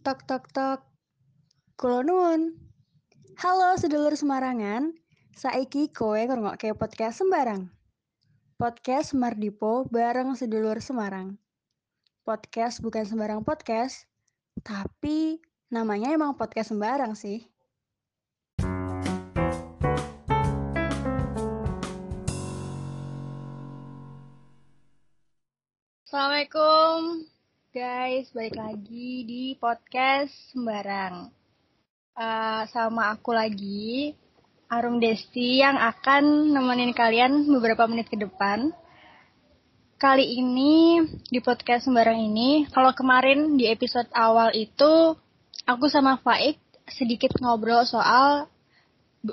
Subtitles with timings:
[0.00, 0.80] Tok tok tok.
[1.76, 2.56] Kulo nuwun.
[3.36, 4.96] Halo sedulur Semarangan.
[5.36, 7.68] Saiki kowe ngrungokke podcast sembarang.
[8.56, 11.36] Podcast Mardipo bareng sedulur Semarang.
[12.24, 14.08] Podcast bukan sembarang podcast,
[14.64, 17.44] tapi namanya emang podcast sembarang sih.
[26.08, 27.28] Assalamualaikum
[27.70, 31.30] guys, balik lagi di podcast sembarang.
[32.18, 34.10] Uh, sama aku lagi,
[34.66, 38.74] Arum Desti yang akan nemenin kalian beberapa menit ke depan.
[40.02, 40.98] Kali ini
[41.30, 45.14] di podcast sembarang ini, kalau kemarin di episode awal itu
[45.62, 46.58] aku sama Faik
[46.90, 48.50] sedikit ngobrol soal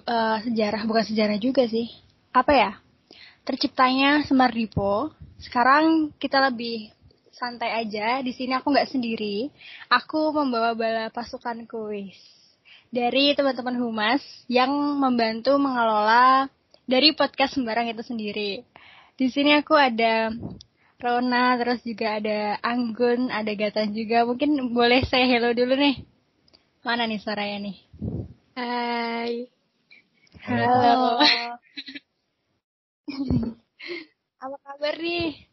[0.06, 1.90] uh, sejarah, bukan sejarah juga sih.
[2.38, 2.72] Apa ya?
[3.50, 5.10] Terciptanya Semar Dipo.
[5.42, 6.97] Sekarang kita lebih
[7.38, 8.20] santai aja.
[8.26, 9.54] Di sini aku nggak sendiri.
[9.94, 12.18] Aku membawa bala pasukan kuis
[12.90, 16.50] dari teman-teman humas yang membantu mengelola
[16.90, 18.66] dari podcast sembarang itu sendiri.
[19.18, 20.34] Di sini aku ada
[20.98, 24.26] Rona, terus juga ada Anggun, ada Gatan juga.
[24.26, 26.02] Mungkin boleh saya hello dulu nih.
[26.82, 27.78] Mana nih suaranya nih?
[28.58, 29.34] Hai.
[30.42, 30.74] Halo.
[30.74, 31.12] Halo.
[34.44, 35.47] Apa kabar nih?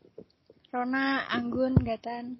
[0.75, 2.35] Rona, Anggun, Gatan?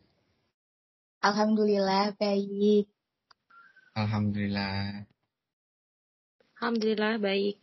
[1.23, 2.91] Alhamdulillah baik.
[3.95, 5.07] Alhamdulillah.
[6.59, 7.63] Alhamdulillah baik.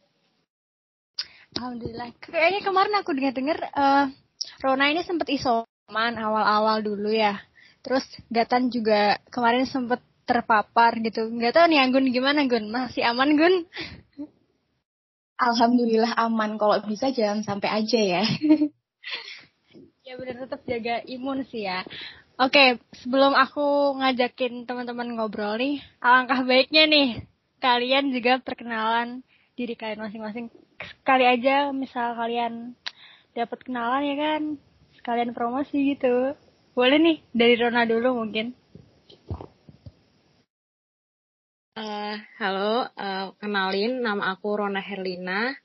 [1.60, 2.16] Alhamdulillah.
[2.24, 4.16] Kayaknya kemarin aku dengar-dengar uh,
[4.64, 7.36] Rona ini sempat isoman awal-awal dulu ya.
[7.84, 11.36] Terus Gatan juga kemarin sempat terpapar gitu.
[11.36, 12.72] Gak tau nih Anggun gimana Gun?
[12.72, 13.68] Masih aman Gun?
[15.36, 16.56] Alhamdulillah aman.
[16.56, 18.24] Kalau bisa jangan sampai aja ya.
[20.12, 21.88] Ya benar tetap jaga imun sih ya.
[22.36, 27.24] Oke, sebelum aku ngajakin teman-teman ngobrol nih, alangkah baiknya nih
[27.64, 29.24] kalian juga perkenalan
[29.56, 30.52] diri kalian masing-masing.
[31.08, 32.76] Kali aja misal kalian
[33.32, 34.42] dapat kenalan ya kan,
[35.00, 36.36] sekalian promosi gitu.
[36.76, 38.52] Boleh nih dari Rona dulu mungkin.
[41.72, 45.56] Uh, halo, uh, kenalin nama aku Rona Herlina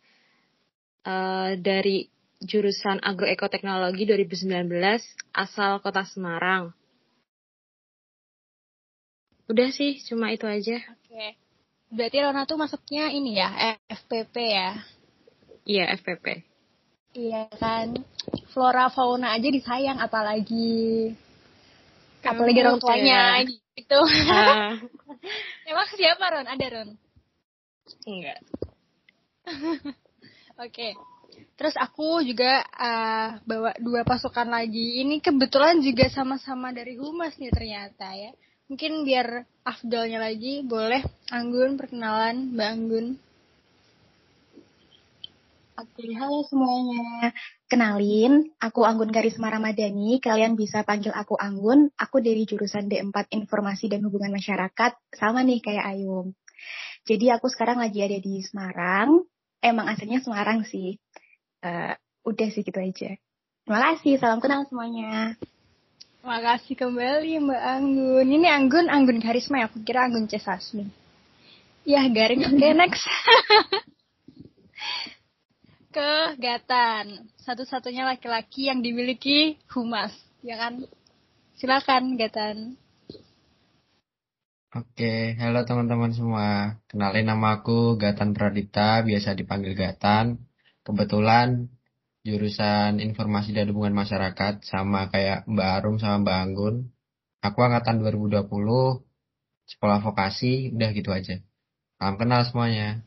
[1.03, 2.15] uh, dari
[2.45, 4.69] jurusan Agroekoteknologi 2019
[5.33, 6.73] asal Kota Semarang.
[9.47, 10.83] Udah sih, cuma itu aja.
[10.91, 11.39] Oke.
[11.87, 14.71] Berarti Rona tuh masuknya ini ya, FPP ya?
[15.63, 16.43] Iya, FPP.
[17.17, 17.97] Iya kan.
[18.53, 21.15] Flora fauna aja disayang apalagi
[22.21, 23.49] apalagi orang tuanya ya.
[23.79, 24.01] gitu.
[24.03, 24.75] Uh.
[25.71, 26.47] Emang siapa Ron?
[26.51, 26.89] Ada Ron?
[28.05, 28.39] Enggak.
[30.61, 30.69] Oke.
[30.69, 30.93] Okay.
[31.57, 35.01] Terus aku juga uh, bawa dua pasukan lagi.
[35.01, 38.29] Ini kebetulan juga sama-sama dari humas nih ternyata ya.
[38.69, 41.01] Mungkin biar afdolnya lagi boleh
[41.33, 43.07] Anggun perkenalan Mbak Anggun.
[45.77, 47.33] Oke, halo semuanya.
[47.69, 50.21] Kenalin, aku Anggun Karisma Ramadhani.
[50.21, 51.89] Kalian bisa panggil aku Anggun.
[51.97, 54.93] Aku dari jurusan D4 Informasi dan Hubungan Masyarakat.
[55.17, 56.37] Sama nih kayak Ayum.
[57.09, 59.25] Jadi aku sekarang lagi ada di Semarang.
[59.65, 61.01] Emang aslinya Semarang sih
[61.67, 63.19] uh, udah sih gitu aja.
[63.67, 65.35] Terima kasih, salam kenal semuanya.
[66.23, 68.27] Terima kasih kembali Mbak Anggun.
[68.31, 70.39] Ini Anggun, Anggun Karisma ya, aku kira Anggun C.
[70.39, 70.87] Sasmi.
[71.87, 72.47] Ya, garing.
[72.47, 73.03] Oke, okay, next.
[75.95, 77.31] Kegatan.
[77.43, 80.83] Satu-satunya laki-laki yang dimiliki humas, ya kan?
[81.59, 82.75] Silakan, Gatan.
[84.75, 86.79] Oke, halo teman-teman semua.
[86.91, 90.43] Kenalin nama aku Gatan Pradita, biasa dipanggil Gatan
[90.87, 91.67] kebetulan
[92.23, 96.77] jurusan informasi dan hubungan masyarakat sama kayak Mbak Arum sama Mbak Anggun.
[97.43, 98.47] Aku angkatan 2020,
[99.67, 101.43] sekolah vokasi, udah gitu aja.
[101.99, 103.03] Salam kenal semuanya.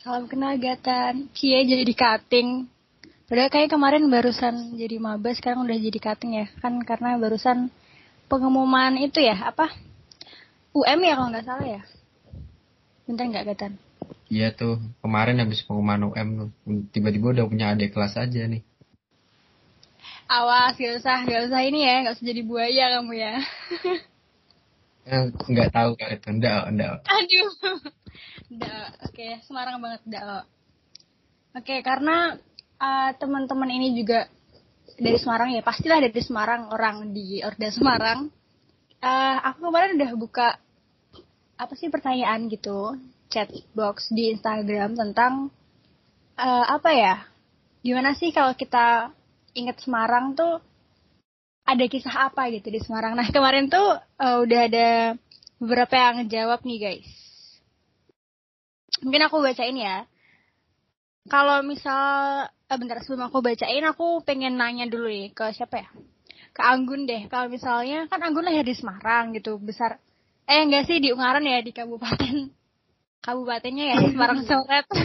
[0.00, 1.28] Salam kenal Gatan.
[1.36, 2.64] Cie jadi di cutting.
[3.28, 6.46] Padahal kayak kemarin barusan jadi maba, sekarang udah jadi cutting ya.
[6.64, 7.68] Kan karena barusan
[8.32, 9.68] pengumuman itu ya, apa?
[10.72, 11.82] UM ya kalau nggak salah ya.
[13.04, 13.89] Bentar nggak Gatan?
[14.30, 16.48] Iya tuh, kemarin habis pengumuman UM tuh,
[16.94, 18.62] tiba-tiba udah punya adik kelas aja nih.
[20.30, 23.34] Awas, gak usah, gak usah ini ya, gak usah jadi buaya kamu ya.
[25.10, 26.94] eh, nggak tahu kali itu, enggak, enggak.
[27.10, 27.50] Aduh,
[28.54, 30.22] enggak, oke, okay, Semarang banget, enggak.
[30.22, 30.46] Oke,
[31.66, 32.38] okay, karena
[32.78, 34.30] uh, teman-teman ini juga
[34.94, 38.30] dari Semarang ya, pastilah dari Semarang, orang di Orde Semarang.
[39.02, 40.48] Uh, aku kemarin udah buka
[41.58, 42.94] apa sih pertanyaan gitu
[43.30, 45.54] chat box di Instagram tentang
[46.36, 47.16] uh, apa ya?
[47.80, 49.14] Gimana sih kalau kita
[49.56, 50.60] ingat Semarang tuh
[51.64, 53.14] ada kisah apa gitu di Semarang.
[53.14, 54.88] Nah kemarin tuh uh, udah ada
[55.62, 57.10] beberapa yang ngejawab nih guys.
[59.00, 60.04] Mungkin aku bacain ya.
[61.30, 62.04] Kalau misal,
[62.48, 65.88] eh, bentar sebelum aku bacain, aku pengen nanya dulu nih ke siapa ya?
[66.50, 67.28] Ke Anggun deh.
[67.30, 70.00] Kalau misalnya, kan Anggun lahir di Semarang gitu, besar.
[70.48, 72.50] Eh enggak sih di Ungaran ya di kabupaten.
[73.20, 74.86] Kabupatennya ya Semarang Coret.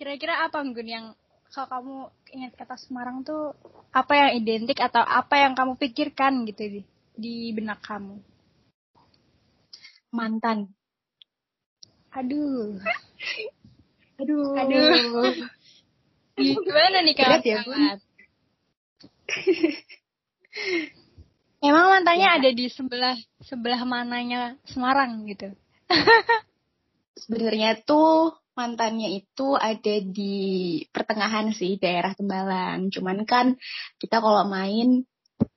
[0.00, 1.12] Kira-kira apa Anggun yang
[1.52, 3.52] kalau kamu ingat kata Semarang tuh
[3.92, 6.80] apa yang identik atau apa yang kamu pikirkan gitu di,
[7.12, 8.16] di benak kamu?
[10.14, 10.72] Mantan.
[12.16, 12.80] Aduh.
[14.24, 14.56] Aduh.
[14.56, 15.36] Aduh.
[16.64, 17.44] Gimana nih kak?
[17.44, 17.60] Ya?
[21.60, 25.52] Emang mantannya ada di sebelah sebelah mananya Semarang gitu?
[27.20, 32.88] Sebenarnya tuh mantannya itu ada di pertengahan sih daerah Tembalang.
[32.88, 33.60] Cuman kan
[34.00, 35.04] kita kalau main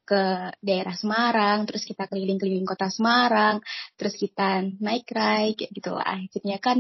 [0.04, 3.64] ke daerah Semarang, terus kita keliling-keliling kota Semarang,
[3.96, 6.20] terus kita naik rai kayak gitu lah.
[6.36, 6.78] Jadinya kan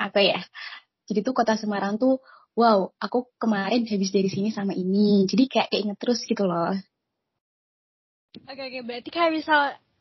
[0.00, 0.40] apa ya?
[1.04, 2.24] Jadi tuh kota Semarang tuh
[2.56, 5.28] wow, aku kemarin habis dari sini sama ini.
[5.28, 6.72] Jadi kayak keinget terus gitu loh.
[8.50, 8.78] Oke oke.
[8.86, 9.60] Berarti kayak misal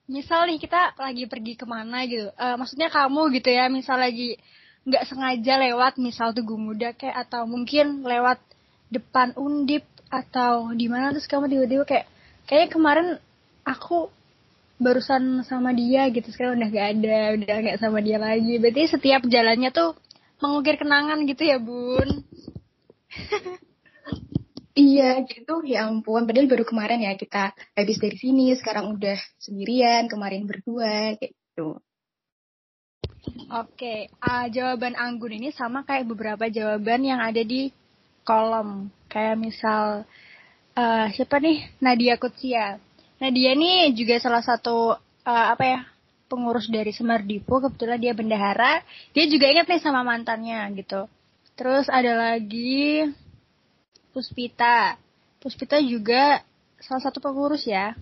[0.10, 4.38] misal nih kita lagi pergi ke mana gitu, uh, maksudnya kamu gitu ya, misal lagi
[4.86, 8.42] nggak sengaja lewat misal Tugu Muda kayak atau mungkin lewat
[8.90, 12.06] depan Undip atau di mana terus kamu tiba-tiba kayak
[12.50, 13.22] kayak kemarin
[13.62, 14.10] aku
[14.82, 18.58] barusan sama dia gitu sekarang udah gak ada udah gak sama dia lagi.
[18.58, 19.94] Berarti setiap jalannya tuh
[20.42, 22.26] mengukir kenangan gitu ya bun
[24.80, 30.08] Iya gitu ya ampun padahal baru kemarin ya kita habis dari sini sekarang udah sendirian
[30.08, 31.84] kemarin berdua kayak gitu.
[33.52, 37.76] Oke, uh, jawaban Anggun ini sama kayak beberapa jawaban yang ada di
[38.24, 38.88] kolom.
[39.12, 40.08] Kayak misal
[40.80, 42.80] uh, siapa nih Nadia Kutsia.
[43.20, 44.96] Nadia ini juga salah satu
[45.28, 45.80] uh, apa ya
[46.32, 47.60] pengurus dari Semardipo.
[47.60, 48.80] Kebetulan dia bendahara.
[49.12, 51.12] Dia juga ingat nih sama mantannya gitu.
[51.60, 53.04] Terus ada lagi
[54.10, 54.98] Puspita.
[55.40, 56.42] Puspita juga
[56.82, 57.94] salah satu pengurus ya.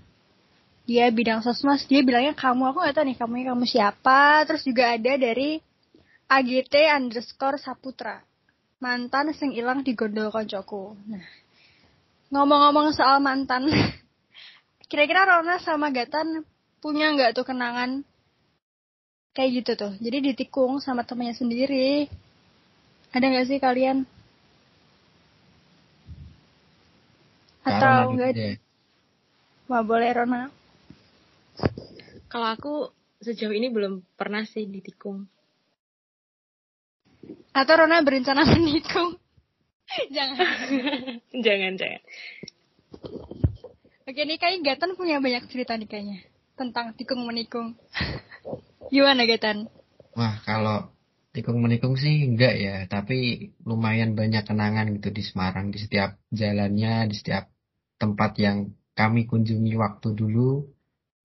[0.88, 4.48] Dia bidang sosmas, dia bilangnya kamu, aku gak tahu nih kamu kamu siapa.
[4.48, 5.59] Terus juga ada dari
[6.31, 8.24] AGT underscore Saputra.
[8.80, 10.95] Mantan sing ilang di gondol koncoku.
[11.12, 11.25] Nah,
[12.31, 13.68] ngomong-ngomong soal mantan,
[14.89, 16.45] kira-kira Rona sama Gatan
[16.80, 18.06] punya nggak tuh kenangan
[19.36, 19.94] kayak gitu tuh?
[20.00, 22.07] Jadi ditikung sama temannya sendiri.
[23.12, 24.17] Ada nggak sih kalian?
[27.68, 28.64] Atau enggak?
[29.68, 30.48] Wah boleh Rona.
[32.31, 32.74] Kalau aku
[33.19, 35.28] sejauh ini belum pernah sih ditikung.
[37.52, 39.19] Atau Rona berencana menikung?
[40.12, 40.48] jangan.
[41.46, 42.02] jangan, jangan.
[44.08, 46.19] Oke nih kayaknya Gatan punya banyak cerita nih kayaknya.
[46.56, 47.75] Tentang tikung menikung.
[48.94, 49.68] Gimana Gatan?
[50.16, 50.88] Wah kalau
[51.36, 52.75] tikung menikung sih enggak ya.
[52.88, 55.75] Tapi lumayan banyak kenangan gitu di Semarang.
[55.75, 57.52] Di setiap jalannya, di setiap
[58.02, 58.58] tempat yang
[58.98, 60.66] kami kunjungi waktu dulu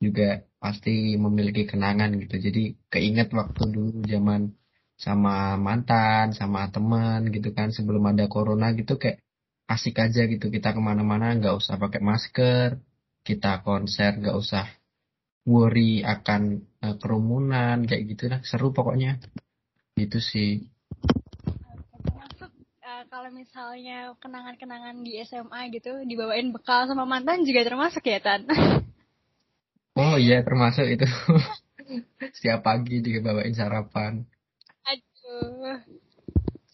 [0.02, 2.36] juga pasti memiliki kenangan gitu.
[2.36, 4.52] Jadi keinget waktu dulu zaman
[4.98, 9.22] sama mantan, sama teman gitu kan sebelum ada corona gitu kayak
[9.66, 12.78] asik aja gitu kita ke mana-mana nggak usah pakai masker,
[13.26, 14.66] kita konser nggak usah
[15.48, 19.18] worry akan uh, kerumunan kayak gitu lah seru pokoknya
[19.98, 20.70] gitu sih.
[23.22, 28.50] Kalau misalnya kenangan-kenangan di SMA gitu dibawain bekal sama mantan juga termasuk ya Tan?
[29.94, 31.06] Oh iya termasuk itu.
[32.34, 34.26] Setiap pagi dibawain sarapan.
[34.82, 35.78] Aduh.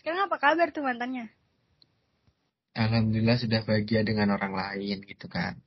[0.00, 1.28] Sekarang apa kabar tuh mantannya?
[2.72, 5.60] Alhamdulillah sudah bahagia dengan orang lain gitu kan.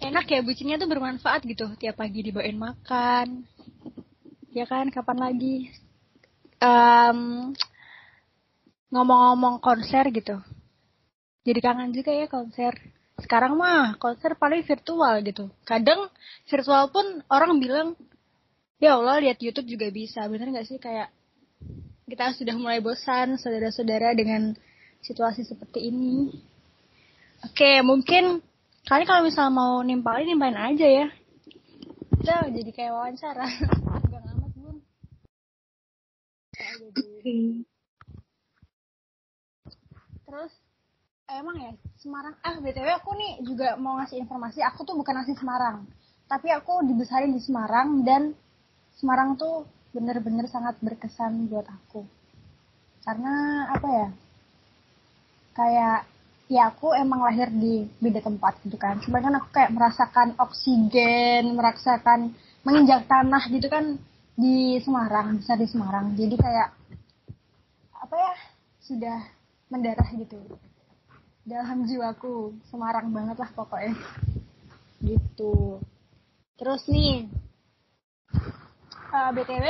[0.00, 1.68] Enak ya bucinnya tuh bermanfaat gitu.
[1.76, 3.44] Tiap pagi dibawain makan.
[4.56, 5.83] Ya kan, kapan lagi?
[6.62, 7.52] Um,
[8.94, 10.38] ngomong-ngomong konser gitu
[11.44, 12.72] jadi kangen juga ya konser.
[13.20, 15.52] Sekarang mah konser paling virtual gitu.
[15.68, 16.08] Kadang
[16.48, 17.88] virtual pun orang bilang,
[18.80, 20.24] ya Allah lihat YouTube juga bisa.
[20.26, 21.12] Bener gak sih kayak
[22.08, 24.56] kita sudah mulai bosan saudara-saudara dengan
[25.04, 26.32] situasi seperti ini.
[27.44, 28.40] Oke, mungkin
[28.88, 31.06] kalian kalau misal mau nimpalin, nimpalin aja ya.
[32.24, 33.46] Kita jadi kayak wawancara.
[40.24, 40.52] Terus
[41.30, 45.32] emang ya Semarang ah btw aku nih juga mau ngasih informasi aku tuh bukan asli
[45.38, 45.86] Semarang.
[46.28, 48.34] Tapi aku dibesarin di Semarang dan
[48.98, 49.64] Semarang tuh
[49.94, 52.04] bener-bener sangat berkesan buat aku.
[53.06, 54.08] Karena apa ya
[55.54, 55.98] kayak
[56.50, 59.00] ya aku emang lahir di beda tempat gitu kan.
[59.00, 62.34] Cuman kan aku kayak merasakan oksigen merasakan
[62.66, 63.96] menginjak tanah gitu kan
[64.34, 66.68] di Semarang besar di Semarang jadi kayak
[67.94, 68.34] apa ya
[68.82, 69.18] sudah
[69.70, 70.38] mendarah gitu
[71.46, 73.94] dalam jiwaku Semarang banget lah pokoknya
[75.04, 75.78] gitu
[76.58, 77.30] terus nih
[79.14, 79.66] uh, btw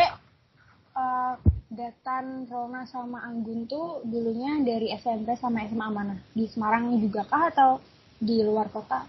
[0.97, 1.35] uh,
[1.75, 6.14] Gatan, Rona sama Anggun tuh dulunya dari SMP sama SMA mana?
[6.30, 7.83] Di Semarang juga kah atau
[8.23, 9.02] di luar kota?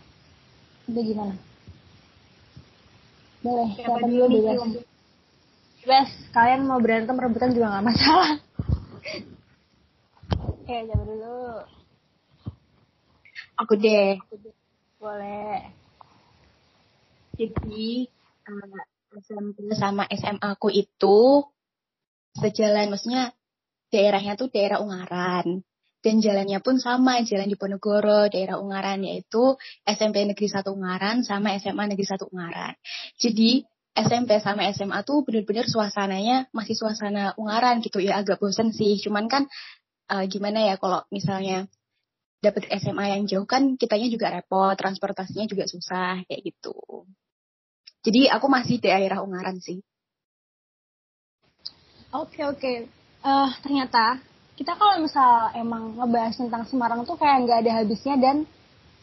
[0.89, 1.37] Itu gimana?
[3.45, 4.94] Boleh, siapa, siapa dulu bebas.
[5.85, 8.41] Bebas, kalian mau berantem rebutan juga nggak masalah.
[10.49, 11.61] Oke, siapa dulu?
[13.61, 14.17] Aku deh.
[14.97, 15.61] Boleh.
[17.37, 18.09] Jadi,
[18.49, 18.81] uh,
[19.13, 21.45] SMP sama SMA aku itu
[22.33, 23.37] sejalan maksudnya
[23.93, 25.61] daerahnya tuh daerah Ungaran
[26.01, 29.53] dan jalannya pun sama jalan di Ponegoro daerah Ungaran yaitu
[29.85, 32.73] SMP Negeri 1 Ungaran sama SMA Negeri 1 Ungaran
[33.21, 33.61] jadi
[33.95, 39.31] SMP sama SMA tuh bener-bener suasananya masih suasana Ungaran gitu ya agak bosen sih cuman
[39.31, 39.43] kan
[40.11, 41.71] uh, gimana ya kalau misalnya
[42.43, 46.75] dapet SMA yang jauh kan kitanya juga repot transportasinya juga susah kayak gitu
[48.05, 49.79] jadi aku masih di daerah Ungaran sih
[52.15, 52.59] Oke okay, oke.
[52.63, 52.77] Okay.
[53.27, 54.23] Uh, ternyata
[54.55, 58.47] kita kalau misal emang ngebahas tentang Semarang tuh kayak nggak ada habisnya dan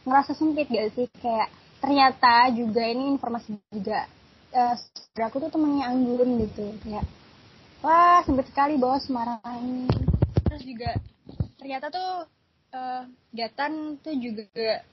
[0.09, 1.53] ngerasa sempit gak sih kayak
[1.85, 4.09] ternyata juga ini informasi juga
[4.53, 4.77] uh,
[5.19, 7.05] aku tuh temennya Anggun gitu kayak
[7.85, 9.89] wah sempit sekali bawa Semarang ini
[10.47, 10.97] terus juga
[11.59, 12.29] ternyata tuh
[12.77, 14.85] uh, Gatan tuh juga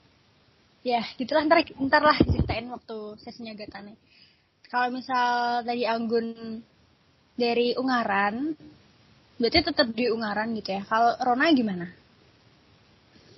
[0.80, 3.96] ya gitulah ntar ntar lah ceritain waktu sesinya Gatannya
[4.70, 6.62] kalau misal tadi Anggun
[7.34, 8.54] dari Ungaran,
[9.34, 10.86] berarti tetap di Ungaran gitu ya.
[10.86, 11.90] Kalau Rona gimana?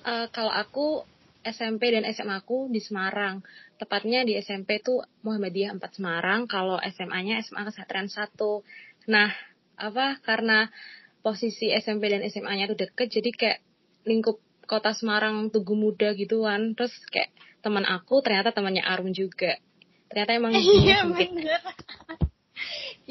[0.05, 1.09] Uh, kalau aku
[1.41, 3.41] SMP dan SMA aku di Semarang.
[3.83, 8.31] Tepatnya di SMP tuh Muhammadiyah 4 Semarang, kalau SMA-nya SMA Kesatrian 1.
[9.11, 9.35] Nah,
[9.75, 10.71] apa karena
[11.19, 13.59] posisi SMP dan SMA-nya tuh deket, jadi kayak
[14.07, 14.39] lingkup
[14.71, 16.79] kota Semarang Tugu Muda gitu kan.
[16.79, 19.59] Terus kayak teman aku ternyata temannya Arum juga.
[20.07, 21.59] Ternyata emang iya bener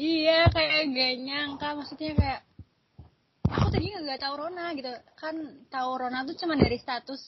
[0.00, 2.40] iya kayak gak nyangka maksudnya kayak
[3.44, 5.34] aku tadi nggak tahu Rona gitu kan
[5.68, 7.20] tahu Rona tuh cuma dari status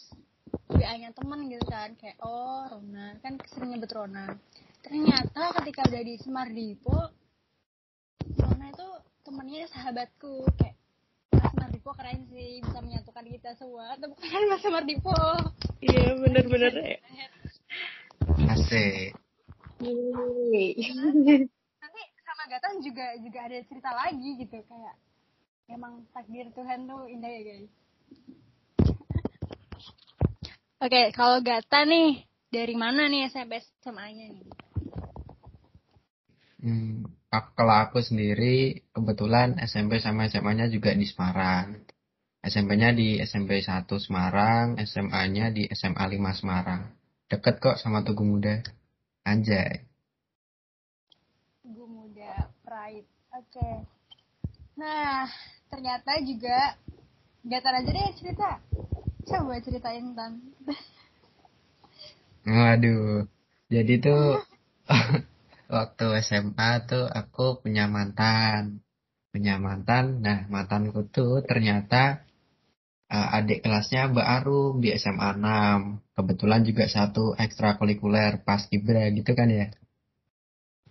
[0.74, 4.34] WA-nya teman gitu kan kayak oh Rona kan sering nyebut Rona.
[4.84, 6.98] Ternyata ketika udah di Semardipo
[8.42, 8.88] Rona itu
[9.22, 10.76] temennya sahabatku kayak
[11.34, 13.94] Mas Mardipo keren sih bisa menyatukan kita semua.
[13.96, 15.16] Tapi bukan Mas Mardipo
[15.80, 16.98] iya bener-bener ya.
[18.50, 19.14] asik.
[22.54, 24.94] Gatan juga juga ada cerita lagi gitu kayak
[25.66, 27.72] emang takdir Tuhan tuh indah ya guys.
[30.84, 34.44] Oke, okay, kalau Gata nih dari mana nih SMP SMA-nya nih?
[36.60, 37.08] Hmm,
[37.56, 41.88] kalau aku sendiri kebetulan SMP sama SMA-nya juga di Semarang.
[42.44, 46.92] SMP-nya di SMP 1 Semarang, SMA-nya di SMA 5 Semarang.
[47.32, 48.60] Deket kok sama Tugu Muda.
[49.24, 49.88] Anjay.
[53.32, 53.56] Oke.
[53.56, 53.76] Okay.
[54.76, 55.32] Nah,
[55.72, 56.76] ternyata juga
[57.40, 58.60] Gatar aja deh cerita.
[59.24, 60.40] Coba ceritain tentang.
[62.48, 63.24] Waduh.
[63.72, 64.44] Jadi tuh
[65.76, 68.84] waktu SMA tuh aku punya mantan.
[69.32, 70.20] Punya mantan.
[70.20, 72.22] Nah, mantanku tuh ternyata
[73.10, 76.14] uh, adik kelasnya Mbak Arum di SMA 6.
[76.14, 79.72] Kebetulan juga satu ekstrakurikuler pas Ibra gitu kan ya.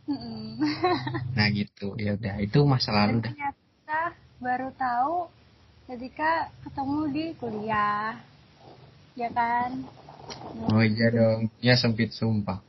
[1.38, 4.00] nah gitu ya udah itu masa lalu dah ternyata
[4.44, 5.16] baru tahu
[5.88, 8.16] ketika ketemu di kuliah.
[9.14, 9.86] Ya kan?
[10.72, 11.52] Oh iya dong.
[11.62, 12.64] Ya sempit sumpah.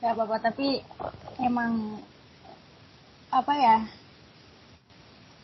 [0.00, 0.80] Ya bapak tapi
[1.42, 2.00] emang
[3.28, 3.76] apa ya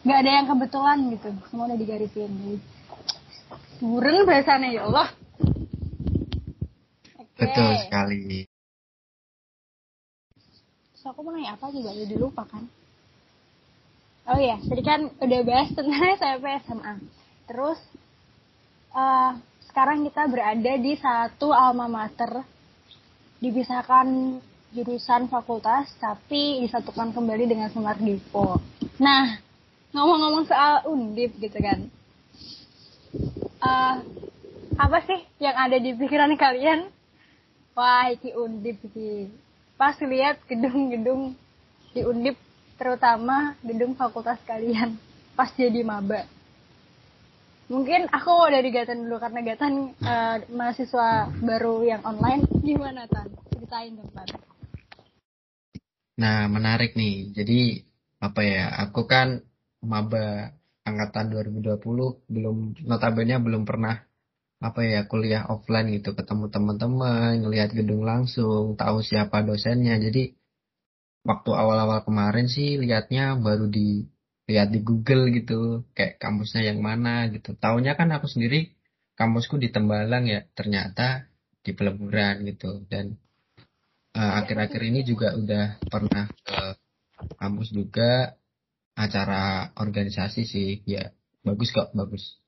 [0.07, 1.31] nggak ada yang kebetulan gitu.
[1.51, 2.63] Semua udah digarisin.
[3.83, 5.09] Buren bahasanya ya Allah.
[7.19, 7.51] Okay.
[7.51, 8.47] betul sekali.
[10.95, 12.63] So aku mau nanya apa juga jadi lupa kan
[14.29, 16.95] oh iya tadi kan udah bahas tentang SMP SMA
[17.51, 17.81] terus
[18.95, 19.35] uh,
[19.71, 22.45] sekarang kita berada di satu alma mater
[23.43, 24.39] dipisahkan
[24.73, 28.57] jurusan fakultas tapi disatukan kembali dengan Semar Dipo.
[28.97, 29.37] Nah,
[29.93, 31.91] ngomong-ngomong soal undip gitu kan.
[33.61, 33.95] Uh,
[34.81, 36.89] apa sih yang ada di pikiran kalian?
[37.77, 39.29] Wah, iki undip iki
[39.83, 41.35] pas lihat gedung-gedung
[41.91, 42.39] di Undip
[42.83, 44.99] terutama gedung fakultas kalian
[45.39, 46.27] pas jadi maba.
[47.71, 52.45] Mungkin aku dari Gatan dulu karena Gatan uh, mahasiswa baru yang online.
[52.61, 53.31] Gimana Tan?
[53.55, 54.29] Ceritain tentang.
[56.21, 57.33] Nah, menarik nih.
[57.33, 57.81] Jadi
[58.21, 58.77] apa ya?
[58.77, 59.41] Aku kan
[59.81, 60.53] maba
[60.85, 61.81] angkatan 2020
[62.29, 64.03] belum notabene belum pernah
[64.63, 70.35] apa ya kuliah offline gitu ketemu teman-teman ngelihat gedung langsung tahu siapa dosennya jadi
[71.23, 74.07] waktu awal-awal kemarin sih lihatnya baru di
[74.51, 77.55] lihat di Google gitu kayak kampusnya yang mana gitu.
[77.55, 78.75] Tahunya kan aku sendiri
[79.15, 81.31] kampusku di Tembalang ya ternyata
[81.63, 82.83] di Peleburan gitu.
[82.91, 83.15] Dan
[84.19, 86.59] uh, akhir-akhir ini juga udah pernah ke
[87.39, 88.35] kampus juga
[88.99, 90.83] acara organisasi sih.
[90.85, 91.15] Ya
[91.47, 92.43] bagus kok bagus.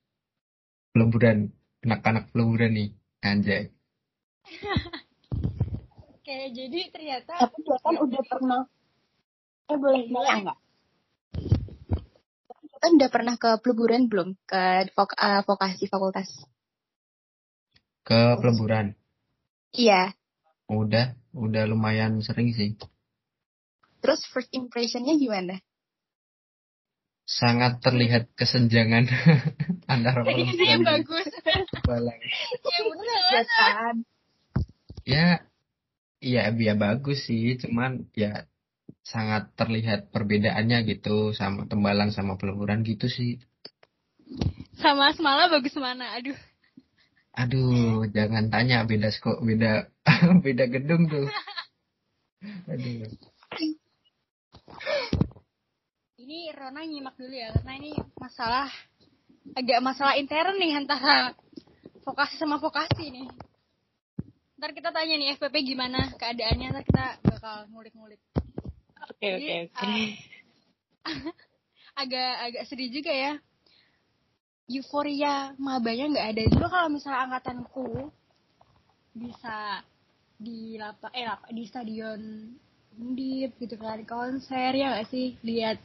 [0.90, 1.54] Peleburan
[1.84, 2.90] anak-anak peluran nih
[3.20, 3.68] anjay
[6.24, 8.62] oke jadi ternyata tapi dia kan udah pernah.
[9.68, 10.28] Eh boleh boleh.
[10.40, 10.56] enggak
[12.84, 14.36] kan udah pernah ke peleburan belum?
[14.44, 16.28] Ke vok uh, vokasi fakultas?
[18.04, 18.92] Ke peleburan?
[19.72, 20.12] Iya.
[20.68, 22.76] Udah udah lumayan sering sih.
[24.04, 25.64] Terus first impressionnya gimana?
[27.24, 29.08] Sangat terlihat kesenjangan
[29.92, 31.28] antara perempuan dan bagus.
[31.88, 32.20] balang.
[32.68, 33.44] ya benar.
[33.48, 33.96] kan.
[35.08, 35.28] Ya,
[36.24, 38.48] ya, ya bagus sih, cuman ya
[39.04, 43.36] sangat terlihat perbedaannya gitu sama tembalang sama peleburan gitu sih.
[44.80, 46.16] Sama semalam bagus mana?
[46.16, 46.36] Aduh.
[47.34, 49.92] Aduh, jangan tanya beda kok beda
[50.44, 51.28] beda gedung tuh.
[52.72, 53.12] Aduh
[56.24, 58.72] ini Rona nyimak dulu ya karena ini masalah
[59.52, 61.36] agak masalah intern nih antara
[62.00, 63.28] vokasi sama vokasi nih.
[64.64, 68.16] Ntar kita tanya nih FPP gimana keadaannya, ntar kita bakal ngulik-ngulik.
[69.12, 69.92] Oke oke oke.
[72.00, 73.37] Agak agak sedih juga ya.
[74.73, 76.42] Euforia mabanya nggak ada.
[76.49, 78.09] Dulu kalau misalnya angkatanku
[79.12, 79.85] bisa
[80.40, 82.48] di lapa eh lapa, di stadion
[82.96, 85.77] Undip gitu kan konser ya gak sih lihat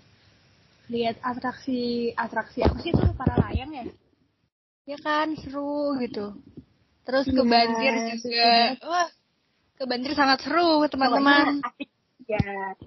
[0.87, 3.85] lihat atraksi atraksi apa sih itu para layang ya
[4.87, 6.31] ya kan seru gitu
[7.09, 8.53] terus ke banjir ya, juga.
[8.85, 9.09] wah
[9.81, 11.65] ke banjir sangat seru teman-teman.
[12.29, 12.77] Ya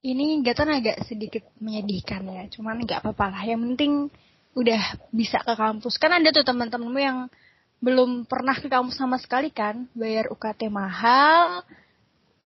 [0.00, 3.42] ini Gaton agak sedikit menyedihkan ya cuman nggak apa-apa lah.
[3.44, 3.92] Yang penting
[4.56, 6.00] udah bisa ke kampus.
[6.00, 7.18] Kan ada tuh teman-temanmu yang
[7.84, 9.84] belum pernah ke kampus sama sekali kan?
[9.92, 11.68] Bayar UKT mahal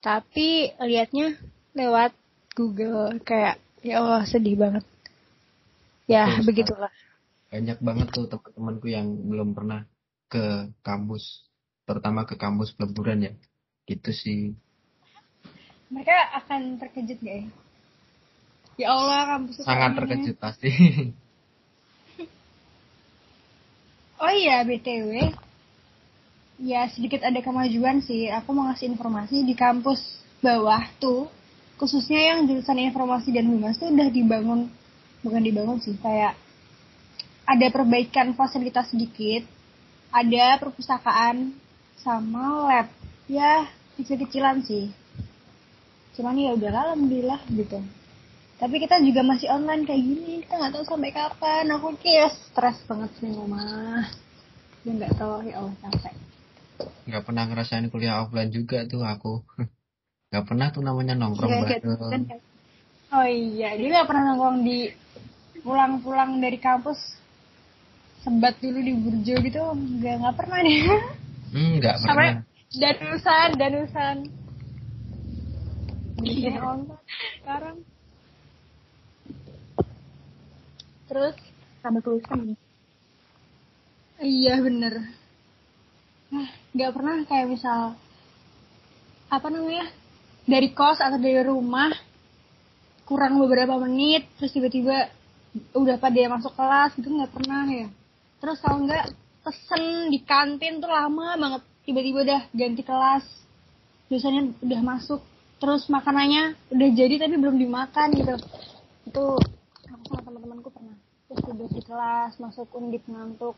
[0.01, 1.37] tapi liatnya
[1.77, 2.17] lewat
[2.57, 3.21] Google.
[3.21, 4.85] Kayak ya Allah sedih banget.
[6.09, 6.91] Ya Terus, begitulah
[7.53, 9.85] banyak banget tuh teman-temanku yang belum pernah
[10.25, 11.45] ke kampus
[11.85, 13.33] terutama ke kampus peleburan ya.
[13.85, 14.39] Gitu sih.
[15.93, 17.45] Mereka akan terkejut gak ya?
[18.73, 20.69] Ya Allah kampus sangat terkejut pasti.
[24.23, 25.35] Oh iya btw
[26.63, 28.31] ya sedikit ada kemajuan sih.
[28.31, 29.99] Aku mau ngasih informasi di kampus
[30.39, 31.27] bawah tuh
[31.75, 34.71] khususnya yang jurusan informasi dan humas itu udah dibangun
[35.27, 36.39] bukan dibangun sih kayak
[37.43, 39.43] ada perbaikan fasilitas sedikit
[40.13, 41.57] ada perpustakaan
[41.97, 42.87] sama lab.
[43.25, 43.65] Ya
[43.97, 44.93] kecil-kecilan sih.
[46.13, 47.81] Cuman ya udahlah alhamdulillah gitu.
[48.61, 51.65] Tapi kita juga masih online kayak gini kita nggak tahu sampai kapan.
[51.73, 54.05] Aku kayak stres banget sih rumah
[54.85, 56.13] ya nggak tahu ya Allah capek.
[57.09, 59.41] Nggak pernah ngerasain kuliah offline juga tuh aku.
[60.33, 62.25] Gak pernah tuh namanya nongkrong bareng.
[62.25, 62.41] Kan.
[63.13, 64.89] Oh iya, dia gak pernah nongkrong di
[65.61, 66.97] pulang-pulang dari kampus
[68.23, 69.61] sebat dulu di Burjo gitu
[69.99, 70.79] gak nggak pernah nih.
[71.51, 72.07] Hmm nggak pernah.
[72.07, 72.29] Sampai
[72.73, 74.15] danusan danusan.
[76.23, 76.55] Iya.
[77.43, 77.77] Sekarang.
[81.11, 81.35] Terus?
[81.83, 82.59] Sama tulisan nih.
[84.23, 84.93] Iya bener.
[86.31, 87.99] Nah nggak pernah kayak misal
[89.27, 89.91] apa namanya
[90.47, 91.91] dari kos atau dari rumah
[93.03, 95.11] kurang beberapa menit terus tiba-tiba
[95.75, 97.87] udah pada masuk kelas gitu nggak pernah ya
[98.43, 99.07] terus kalau nggak
[99.39, 101.63] pesen di kantin tuh lama banget.
[101.87, 103.23] Tiba-tiba udah ganti kelas.
[104.11, 105.23] Biasanya udah masuk.
[105.63, 108.35] Terus makanannya udah jadi tapi belum dimakan gitu.
[109.07, 109.39] Itu
[109.87, 110.99] aku sama teman-temanku pernah.
[111.31, 113.55] Terus tiba di kelas masuk undip ngantuk.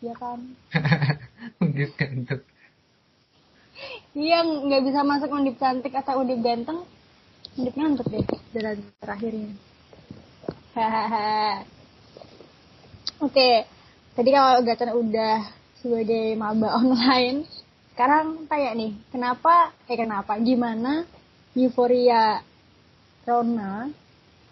[0.00, 0.40] Ya kan?
[1.62, 2.42] Undip ngantuk.
[4.16, 6.80] Iya, nggak bisa masuk undip cantik atau undip ganteng.
[7.60, 8.24] Undip ngantuk deh.
[8.56, 9.52] Jalan terakhirnya.
[10.72, 11.60] Hahaha.
[13.22, 13.62] Oke,
[14.12, 15.36] tadi kalau Gatan udah
[15.80, 17.44] sebagai maba online,
[17.92, 21.04] sekarang tanya nih, kenapa, eh kenapa, gimana
[21.52, 22.40] euforia
[23.22, 23.92] Rona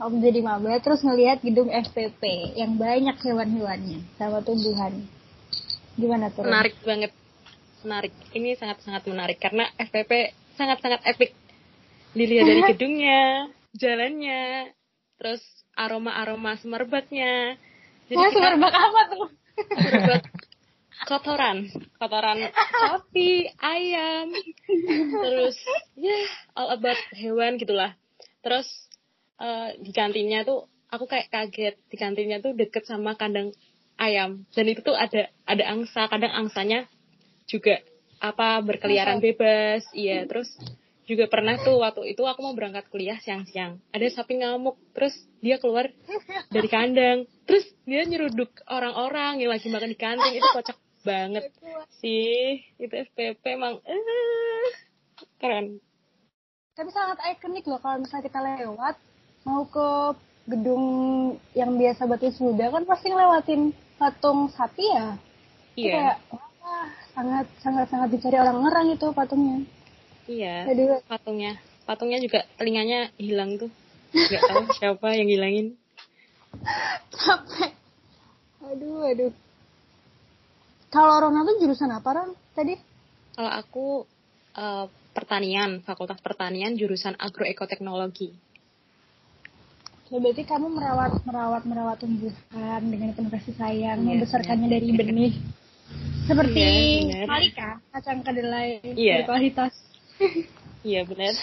[0.00, 5.04] waktu jadi maba terus ngelihat gedung FPP yang banyak hewan-hewannya sama tumbuhan.
[6.00, 6.44] Gimana tuh?
[6.44, 7.12] Menarik banget.
[7.84, 8.12] Menarik.
[8.32, 11.36] Ini sangat-sangat menarik karena FPP sangat-sangat epic.
[12.16, 14.72] Dilihat dari gedungnya, jalannya,
[15.20, 15.42] terus
[15.76, 17.60] aroma-aroma semerbaknya.
[18.08, 19.28] Jadi Wah, semerbak apa tuh?
[21.00, 21.64] Kotoran,
[21.96, 24.36] kotoran sapi, ayam,
[25.24, 25.56] terus
[25.96, 27.96] ya yeah, all about hewan gitulah.
[28.44, 28.68] Terus
[29.40, 31.80] uh, di kantinnya tuh aku kayak kaget.
[31.88, 33.56] Di kantinnya tuh deket sama kandang
[33.96, 34.44] ayam.
[34.52, 36.04] Dan itu tuh ada ada angsa.
[36.04, 36.84] Kadang angsanya
[37.48, 37.80] juga
[38.20, 39.88] apa berkeliaran bebas.
[39.96, 40.52] Iya terus
[41.08, 43.82] juga pernah tuh waktu itu aku mau berangkat kuliah siang-siang.
[43.90, 45.90] Ada sapi ngamuk terus dia keluar
[46.54, 47.26] dari kandang.
[47.48, 51.50] Terus dia nyeruduk orang-orang yang lagi makan di kantin itu kocak banget
[51.98, 52.62] sih.
[52.78, 54.68] Itu FPP emang uh,
[55.40, 55.82] keren.
[56.78, 58.96] Tapi sangat ikonik loh kalau misalnya kita lewat
[59.44, 59.88] mau ke
[60.48, 60.84] gedung
[61.54, 65.08] yang biasa batu muda kan pasti ngelewatin patung sapi ya.
[65.78, 65.94] Iya.
[65.96, 66.16] kayak
[66.60, 69.64] wah sangat sangat sangat dicari orang-orang itu patungnya
[70.30, 70.70] Iya.
[70.70, 71.02] Aduh.
[71.10, 71.58] Patungnya.
[71.82, 73.70] Patungnya juga telinganya hilang tuh.
[74.14, 75.66] Gak tahu siapa yang hilangin.
[77.10, 77.74] Capek.
[78.70, 79.32] Aduh, aduh.
[80.90, 82.30] Kalau Rona tuh jurusan apa, Ron?
[82.54, 82.74] Tadi?
[83.34, 83.86] Kalau aku
[84.58, 88.34] uh, pertanian, Fakultas Pertanian, jurusan agroekoteknologi.
[90.10, 94.74] Ya, berarti kamu merawat merawat merawat tumbuhan dengan penuh kasih sayang, yes, membesarkannya yes.
[94.74, 95.32] dari benih.
[96.26, 96.66] Seperti
[97.06, 99.22] yes, Malika, kacang kedelai yeah.
[99.22, 99.89] berkualitas.
[100.86, 101.34] Iya benar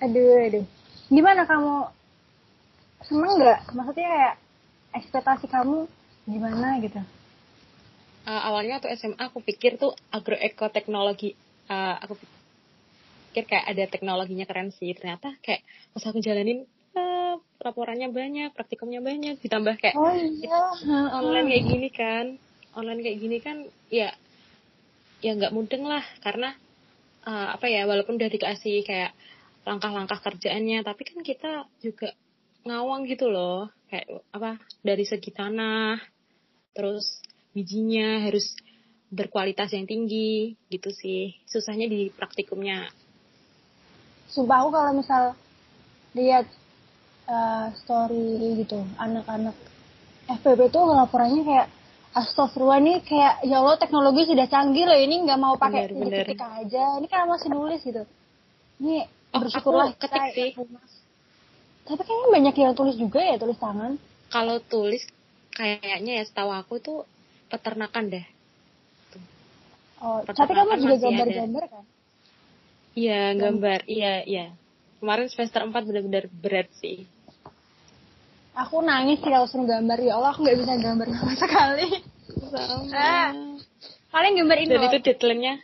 [0.00, 0.64] aduh aduh.
[1.08, 1.74] Gimana kamu?
[3.06, 3.58] Seneng nggak?
[3.72, 4.34] Maksudnya kayak
[4.96, 5.86] ekspektasi kamu
[6.26, 7.00] gimana gitu?
[8.26, 11.38] Uh, awalnya tuh SMA aku pikir tuh agroekoteknologi
[11.70, 14.90] uh, aku pikir kayak ada teknologinya keren sih.
[14.92, 15.62] Ternyata kayak
[15.94, 16.66] pas aku jalanin
[16.98, 19.38] uh, laporannya banyak praktikumnya banyak.
[19.38, 20.58] Ditambah kayak oh, iya.
[21.14, 22.26] online kayak gini kan.
[22.76, 23.56] Online kayak gini kan
[23.88, 24.10] ya
[25.22, 26.02] ya nggak mudeng lah.
[26.18, 26.50] Karena
[27.26, 29.12] uh, apa ya walaupun udah dikasih kayak
[29.66, 32.14] langkah-langkah kerjaannya tapi kan kita juga
[32.62, 33.68] ngawang gitu loh.
[33.90, 35.98] Kayak apa dari segi tanah
[36.74, 38.54] terus bijinya harus
[39.10, 41.34] berkualitas yang tinggi gitu sih.
[41.46, 42.90] Susahnya di praktikumnya.
[44.26, 45.24] Sumpah aku kalau misal
[46.18, 46.46] lihat
[47.30, 49.54] uh, story gitu anak-anak
[50.26, 51.68] FPP tuh laporannya kayak
[52.16, 56.96] Astagfirullah nih kayak ya Allah teknologi sudah canggih loh ini nggak mau pakai ketik aja.
[56.96, 58.08] Ini kan masih nulis gitu.
[58.80, 59.04] Ini
[59.36, 60.50] oh, bersyukurlah ketik sih.
[61.86, 64.00] tapi kayaknya banyak yang tulis juga ya tulis tangan.
[64.32, 65.04] Kalau tulis
[65.52, 66.98] kayaknya ya setahu aku tuh
[67.52, 68.26] peternakan deh.
[70.00, 71.84] Oh peternakan tapi kamu juga gambar-gambar kan?
[72.96, 73.80] Iya gambar.
[73.84, 74.46] Iya iya.
[75.04, 77.04] Kemarin semester 4 benar-benar berat sih
[78.56, 80.00] aku nangis sih kalau suruh gambar.
[80.00, 81.88] Ya Allah aku nggak bisa gambar sama sekali.
[82.26, 83.30] Sama ah,
[84.08, 85.54] paling gambar ini dan itu deadline-nya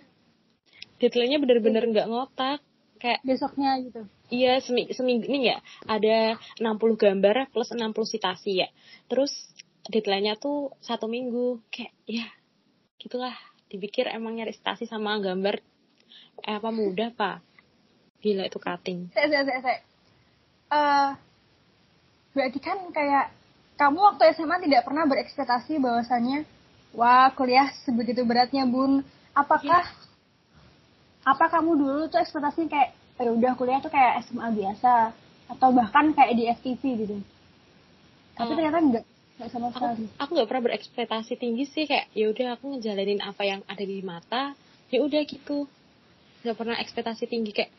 [1.00, 2.60] deadline-nya bener-bener nggak ngotak.
[3.02, 4.06] Kayak besoknya gitu.
[4.30, 5.58] iya seminggu seminggu ini ya
[5.90, 8.68] ada 60 gambar plus 60 citasi ya.
[9.10, 9.34] Terus
[9.90, 11.64] deadline-nya tuh satu minggu.
[11.72, 12.26] Kayak ya
[13.00, 13.34] gitulah.
[13.72, 15.58] Dipikir emang nyari citasi sama gambar.
[16.44, 17.40] Eh, apa mudah pak?
[18.20, 19.10] Gila itu cutting.
[19.16, 19.78] Saya saya saya, saya.
[20.72, 21.10] Uh,
[22.32, 23.32] berarti kan kayak
[23.76, 26.44] kamu waktu SMA tidak pernah berekspektasi bahwasannya
[26.92, 29.04] wah kuliah sebegitu beratnya bun.
[29.32, 29.96] Apakah ya.
[31.24, 35.14] apa kamu dulu tuh ekspektasi kayak ya udah kuliah tuh kayak SMA biasa
[35.56, 37.16] atau bahkan kayak di FTV gitu?
[38.36, 39.04] Tapi uh, ternyata enggak
[39.36, 40.04] enggak sama sekali.
[40.04, 43.84] aku, aku nggak pernah berekspektasi tinggi sih kayak ya udah aku ngejalanin apa yang ada
[43.84, 44.42] di mata.
[44.92, 45.64] Ya udah gitu.
[46.44, 47.72] Nggak pernah ekspektasi tinggi kayak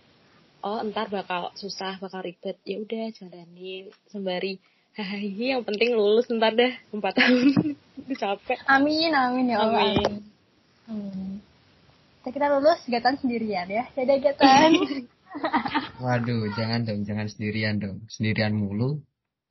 [0.63, 2.57] oh entar bakal susah bakal ribet.
[2.63, 4.57] Ya udah jalanin sembari.
[4.95, 7.75] Hahaha yang penting lulus ntar deh empat tahun.
[8.15, 8.59] Capek.
[8.65, 9.83] Amin amin ya Allah.
[9.91, 10.23] Amin,
[10.87, 11.31] amin.
[12.23, 13.83] kita lulus gatan sendirian ya.
[13.93, 14.71] Jadi gatan.
[16.03, 18.05] Waduh jangan dong jangan sendirian dong.
[18.07, 19.03] Sendirian mulu.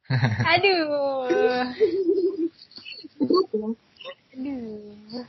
[0.57, 1.67] Aduh.
[4.33, 5.27] Aduh.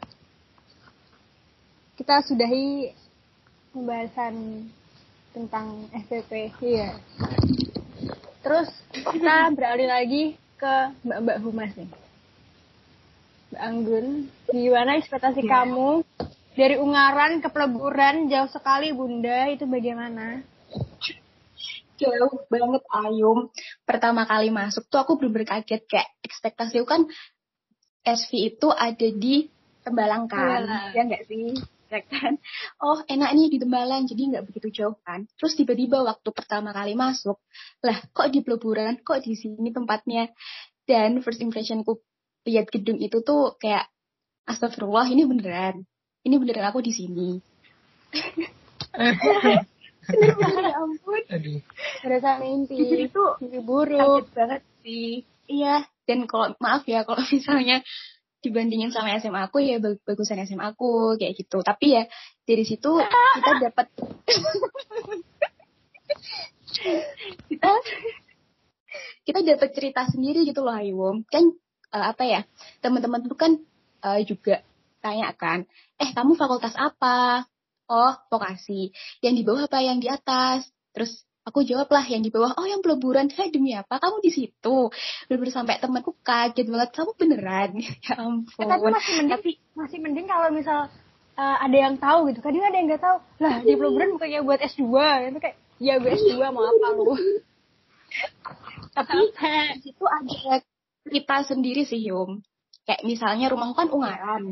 [1.94, 2.94] Kita sudahi
[3.74, 4.66] pembahasan
[5.34, 6.94] tentang FPP iya.
[8.46, 10.24] Terus kita beralih lagi
[10.62, 11.90] ke mbak-mbak humas nih.
[13.54, 14.06] Mbak Anggun
[14.54, 15.50] gimana ekspektasi ya.
[15.50, 16.06] kamu?
[16.54, 19.50] Dari Ungaran ke Peleburan jauh sekali bunda.
[19.50, 20.46] Itu bagaimana?
[21.98, 23.50] Jauh banget Ayum
[23.90, 25.82] pertama kali masuk tuh aku bener-bener kaget.
[25.90, 27.10] Kayak ekspektasi kan
[28.06, 29.50] SV itu ada di
[29.82, 30.94] Pembalangkan.
[30.94, 31.58] Ya enggak sih
[31.94, 32.42] ya kan
[32.82, 35.30] oh enak nih di Tembalang jadi nggak begitu jauh kan.
[35.38, 37.38] Terus tiba-tiba waktu pertama kali masuk
[37.86, 40.34] lah kok di peleburan kok di sini tempatnya?
[40.84, 42.02] Dan first impressionku
[42.44, 43.88] lihat gedung itu tuh kayak
[44.50, 45.86] astagfirullah ini beneran.
[46.26, 47.30] Ini beneran aku di sini.
[50.04, 51.22] Bener banget ya ampun.
[51.32, 51.60] Aduh.
[52.04, 52.76] Berasa mimpi.
[52.76, 54.00] di sini tuh Mimpi buruk.
[54.00, 55.24] kaget banget sih.
[55.48, 55.88] Iya.
[56.04, 57.80] Dan kalau maaf ya kalau misalnya
[58.44, 61.64] dibandingin sama SMA aku ya bag- bagusan SMA aku kayak gitu.
[61.64, 62.04] Tapi ya
[62.44, 62.92] dari situ
[63.40, 63.88] kita dapat
[67.50, 67.72] kita
[69.24, 71.48] kita dapat cerita sendiri gitu loh Ayu kan
[71.96, 72.42] eh, apa ya
[72.84, 73.56] teman-teman tuh kan
[74.04, 74.60] eh, juga
[75.00, 75.64] tanya kan
[75.98, 77.48] eh kamu fakultas apa?
[77.88, 78.96] Oh vokasi.
[79.20, 80.68] Yang di bawah apa yang di atas?
[80.96, 83.28] Terus aku jawab lah yang di bawah oh yang peleburan.
[83.32, 84.00] Saya demi apa?
[84.00, 84.78] Kamu di situ.
[85.28, 86.90] Bener sampai temanku kaget banget.
[86.96, 87.72] Kamu beneran?
[88.08, 88.64] Ya ampun.
[88.64, 90.80] Eh, tapi masih mending, Tapi masih mending kalau misal
[91.36, 92.40] eh, ada yang tahu gitu.
[92.40, 93.18] Kadang ada yang nggak tahu.
[93.44, 94.84] Lah di peleburan bukannya buat S2.
[95.32, 97.14] Itu kayak, ya gue S2 mau apa lu?
[98.94, 100.62] tapi di situ ada
[101.04, 102.46] cerita sendiri sih Yum.
[102.84, 104.44] Kayak misalnya rumahku kan Ungaran.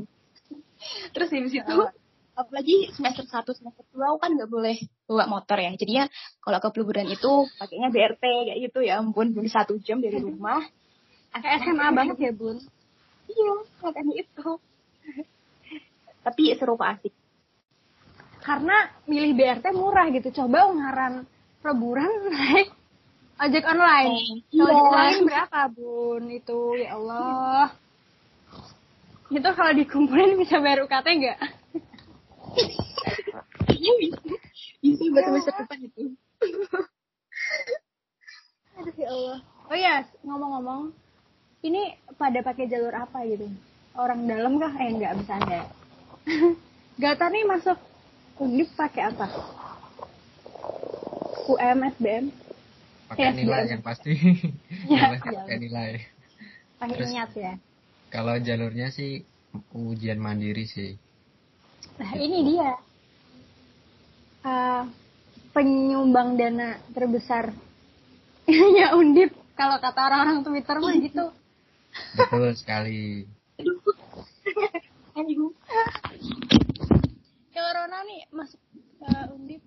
[1.13, 1.75] Terus di situ
[2.31, 6.05] apalagi semester 1 semester 2 aku kan nggak boleh bawa motor ya jadinya
[6.39, 10.63] kalau ke peleburan itu pakainya BRT kayak gitu ya ampun beli satu jam dari rumah
[11.31, 12.59] Kayak SMA banget ya bun.
[13.31, 14.49] iya makanya itu
[16.27, 17.13] tapi seru kok asik
[18.41, 20.33] Karena milih BRT murah gitu.
[20.33, 21.29] Coba ungaran
[21.61, 22.73] peleburan naik
[23.37, 24.41] ojek online.
[24.49, 24.65] Iya.
[24.65, 26.61] Kalau ojek online berapa bun itu?
[26.81, 27.69] Ya Allah.
[29.29, 31.39] Itu kalau dikumpulin bisa bayar UKT nggak?
[33.75, 34.17] Iya bisa
[34.81, 36.03] bisa buat semester depan itu
[38.71, 39.39] Aduh ya Allah.
[39.71, 40.95] Oh ya, ngomong-ngomong,
[41.63, 43.45] ini pada pakai jalur apa gitu?
[43.93, 44.71] Orang dalam kah?
[44.79, 45.61] Eh nggak bisa anda.
[47.03, 47.77] Gata nih masuk
[48.39, 49.27] undip pakai apa?
[51.51, 52.25] UM, SBM,
[53.11, 54.11] Pakai Iya, nilai yang pasti.
[54.87, 55.91] Iya, Nilai, pakai nilai.
[56.79, 57.53] pakai ingat ya.
[58.07, 59.27] Kalau jalurnya sih
[59.75, 60.95] ujian mandiri sih.
[61.99, 62.71] Nah ini dia
[64.41, 64.84] Eh,
[65.54, 67.54] penyumbang dana terbesar
[68.82, 71.25] ya undip kalau kata orang-orang Twitter mah gitu.
[72.17, 73.30] Betul sekali.
[75.12, 75.54] aduh
[77.54, 78.58] Kalau Rona nih masuk
[79.06, 79.62] eh, undip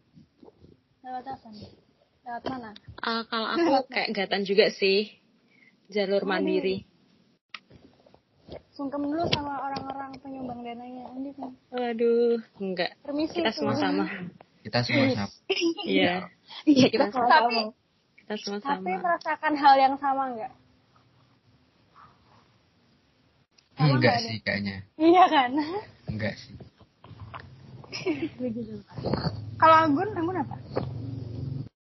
[1.07, 1.71] lewat apa nih?
[2.27, 2.71] Lewat mana?
[2.99, 5.07] Eh, kalau aku kayak gatan juga sih
[5.87, 6.83] jalur mandiri.
[8.75, 11.31] Sungkem dulu sama orang-orang penyumbang dananya nih.
[11.71, 12.91] Waduh, enggak.
[13.07, 13.39] Permisi.
[13.39, 14.05] Kita semua semua.
[14.05, 14.05] sama.
[14.67, 15.35] Kita semua sama.
[15.87, 16.27] Iya,
[16.65, 17.61] iya kita Tapi- sama
[18.19, 19.03] kita semua Tapi sama.
[19.05, 20.53] merasakan hal yang sama nggak?
[23.75, 24.27] Sama Enggak nggak ada?
[24.27, 24.77] sih kayaknya.
[24.97, 25.51] Iya kan?
[26.09, 26.55] Enggak sih.
[29.61, 30.57] Kalau Anggun, Anggun apa?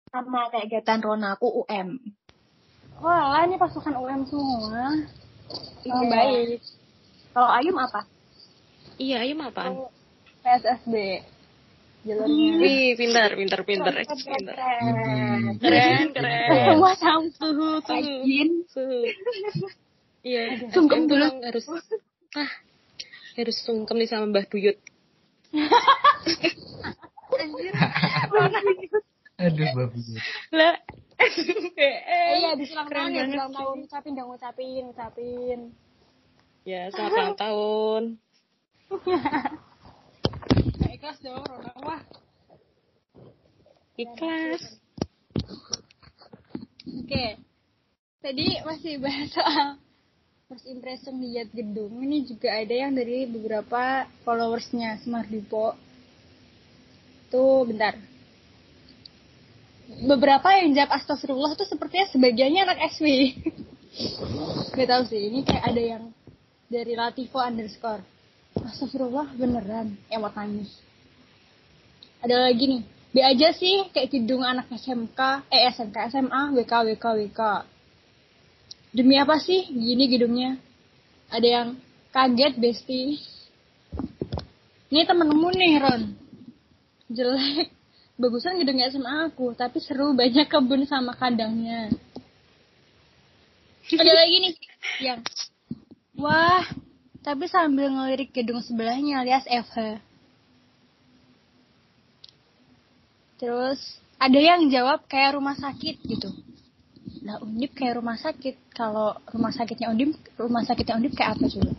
[0.08, 2.00] sama kayak Gatan Rona aku UM
[2.98, 5.04] Wah, lah ini pasukan UM semua.
[5.48, 6.10] Oh, Iya.
[6.10, 6.60] baik.
[7.32, 8.02] kalau Ayum apa
[8.98, 9.78] Iya, apaan?
[9.78, 9.94] Oh,
[10.42, 11.22] PSSB.
[12.02, 12.50] Jalurnya.
[12.58, 14.56] Wih, pintar, pintar, pintar, pintar.
[15.62, 16.66] keren Keren, keren.
[16.66, 17.30] Semua sama.
[17.30, 18.48] Suhu, suhu, rajin.
[20.26, 21.30] Iya, Sungkem dulu.
[21.46, 21.62] harus
[22.34, 22.50] ah
[23.38, 24.82] harus sungkem nih sama Mbah Buyut.
[29.38, 30.00] Aduh babi.
[30.50, 30.74] Lah,
[31.18, 33.76] Iya, di ulang tahun ya, ulang tahun.
[33.84, 35.58] Ucapin dong, ucapin, ucapin.
[36.62, 38.02] ya selamat ulang tahun.
[40.78, 41.72] Nah, ikhlas dong, Rona.
[41.82, 42.02] Wah,
[43.98, 44.62] Ikhlas.
[46.86, 47.24] oke.
[48.22, 49.78] Tadi masih bahas soal
[50.46, 51.98] first impression lihat gedung.
[51.98, 55.74] Ini juga ada yang dari beberapa followersnya Smart Dipo.
[57.28, 57.98] Tuh, bentar.
[59.88, 63.08] Beberapa yang jawab astagfirullah tuh sepertinya sebagiannya anak SW.
[64.76, 66.04] Gak tau sih, ini kayak ada yang
[66.68, 68.04] dari Latifo underscore.
[68.52, 70.68] Astagfirullah beneran, yang mau tangis.
[72.20, 77.06] Ada lagi nih, B aja sih kayak gedung anak SMK, eh SMK, SMA, WK, WK,
[77.24, 77.40] WK.
[78.92, 80.60] Demi apa sih gini gedungnya?
[81.32, 81.68] Ada yang
[82.12, 83.16] kaget besti.
[84.92, 86.02] Ini temenmu nih Ron.
[87.08, 87.77] Jelek.
[88.18, 91.86] Bagusan gedung SMA aku, tapi seru banyak kebun sama kandangnya.
[93.94, 94.54] Ada lagi nih
[95.00, 95.22] yang
[96.18, 96.66] wah,
[97.22, 100.02] tapi sambil ngelirik gedung sebelahnya alias FH.
[103.38, 103.78] Terus
[104.18, 106.34] ada yang jawab kayak rumah sakit gitu.
[107.22, 108.74] Lah Undip kayak rumah sakit.
[108.74, 111.72] Kalau rumah sakitnya Undip, rumah sakitnya Undip kayak apa coba?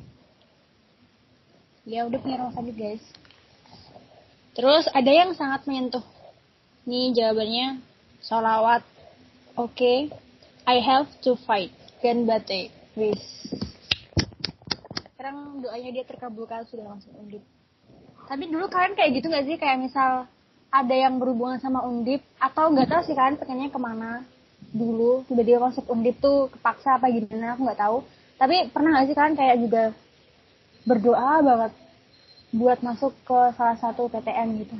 [1.83, 3.03] Ya udah punya rumah sakit guys.
[4.55, 6.18] Terus ada yang sangat menyentuh.
[6.89, 7.85] Nih jawabannya
[8.17, 8.81] solawat.
[9.53, 9.77] Oke.
[9.77, 9.97] Okay.
[10.65, 11.69] I have to fight.
[12.01, 12.73] Gan bate.
[12.97, 13.21] Wis.
[15.13, 17.45] Sekarang doanya dia terkabulkan sudah langsung undip.
[18.25, 19.61] Tapi dulu kalian kayak gitu gak sih?
[19.61, 20.25] Kayak misal
[20.73, 24.21] ada yang berhubungan sama undip atau nggak tahu sih kalian pengennya ke mana
[24.69, 27.97] dulu tiba-tiba masuk undip tuh kepaksa apa gimana aku nggak tahu
[28.37, 29.83] tapi pernah gak sih kalian kayak juga
[30.85, 31.73] berdoa banget
[32.53, 34.77] buat masuk ke salah satu PTN gitu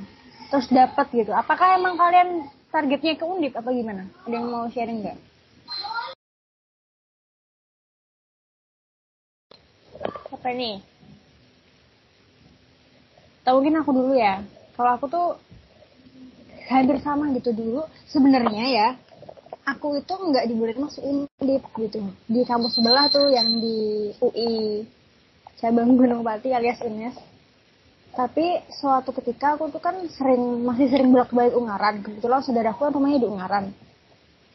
[0.50, 1.30] terus dapat gitu.
[1.30, 4.10] Apakah emang kalian targetnya ke undip apa gimana?
[4.26, 5.18] Ada yang mau sharing nggak?
[10.34, 10.82] Apa nih?
[13.40, 14.42] Atau mungkin aku dulu ya.
[14.74, 15.28] Kalau aku tuh
[16.66, 17.86] hampir sama gitu dulu.
[18.10, 18.88] Sebenarnya ya
[19.70, 22.02] aku itu nggak dibolehin masuk undip gitu.
[22.26, 24.82] Di kampus sebelah tuh yang di UI
[25.62, 27.29] cabang Gunung Pati alias UNES
[28.10, 32.92] tapi suatu ketika aku tuh kan sering masih sering bolak balik Ungaran kebetulan saudaraku kan
[32.94, 33.66] rumahnya di Ungaran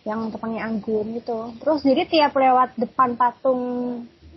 [0.05, 3.61] yang tempatnya Anggun gitu terus jadi tiap lewat depan patung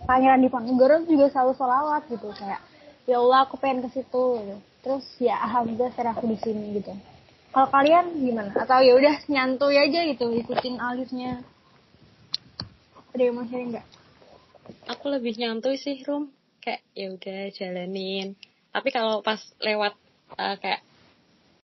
[0.07, 2.63] Pangeran Diponegoro juga selalu sholawat gitu kayak
[3.05, 4.57] ya Allah aku pengen ke situ gitu.
[4.79, 6.95] terus ya alhamdulillah sekarang aku di sini gitu
[7.49, 8.53] kalau kalian gimana?
[8.53, 11.41] Atau ya udah nyantuy aja gitu ikutin alirnya?
[13.09, 13.87] Ada yang mau sharing nggak?
[14.93, 16.29] Aku lebih nyantuy sih, Rum.
[16.61, 18.37] Kayak ya udah jalanin.
[18.69, 19.93] Tapi kalau pas lewat
[20.37, 20.81] uh, kayak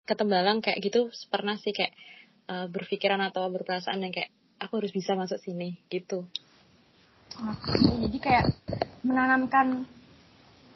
[0.07, 1.95] ketembalang kayak gitu pernah sih kayak
[2.51, 4.31] uh, berpikiran atau berperasaan yang kayak
[4.63, 6.27] aku harus bisa masuk sini gitu.
[7.33, 7.75] Oke,
[8.07, 8.45] jadi kayak
[9.03, 9.89] menanamkan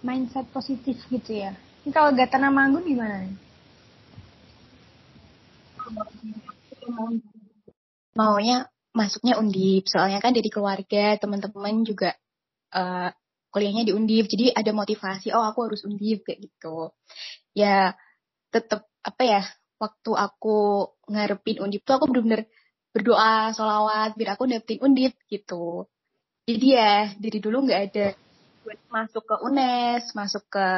[0.01, 1.53] mindset positif gitu ya.
[1.85, 3.35] Ini kalau gak tanam manggung gimana nih?
[8.17, 12.17] maunya masuknya undip soalnya kan dari keluarga teman-teman juga
[12.73, 13.13] uh,
[13.57, 14.29] kuliahnya di undip.
[14.29, 16.93] Jadi ada motivasi oh aku harus undip kayak gitu.
[17.57, 17.97] Ya
[18.53, 19.43] tetap apa ya
[19.81, 22.45] waktu aku ngarepin undip tuh aku bener-bener
[22.93, 25.89] berdoa solawat biar aku dapetin undip gitu.
[26.45, 28.07] Jadi ya dari dulu nggak ada
[28.93, 30.69] masuk ke UNES masuk ke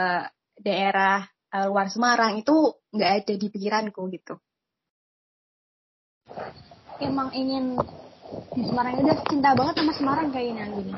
[0.63, 4.39] daerah uh, luar Semarang itu nggak ada di pikiranku gitu.
[7.03, 7.79] Emang ingin
[8.29, 10.93] di Semarang udah cinta banget sama Semarang kayaknya gini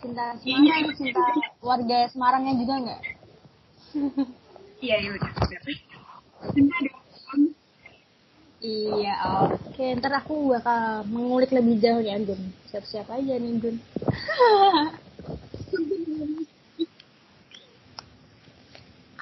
[0.00, 1.20] cinta Semarang iya, cinta
[1.60, 3.00] warga Semarangnya juga nggak
[4.84, 5.30] iya iya udah
[8.66, 9.14] Iya,
[9.46, 9.78] oke.
[9.78, 9.94] Okay.
[9.94, 12.50] Ntar aku bakal mengulik lebih jauh nih, Anggun.
[12.72, 13.76] Siap-siap aja nih, Anggun.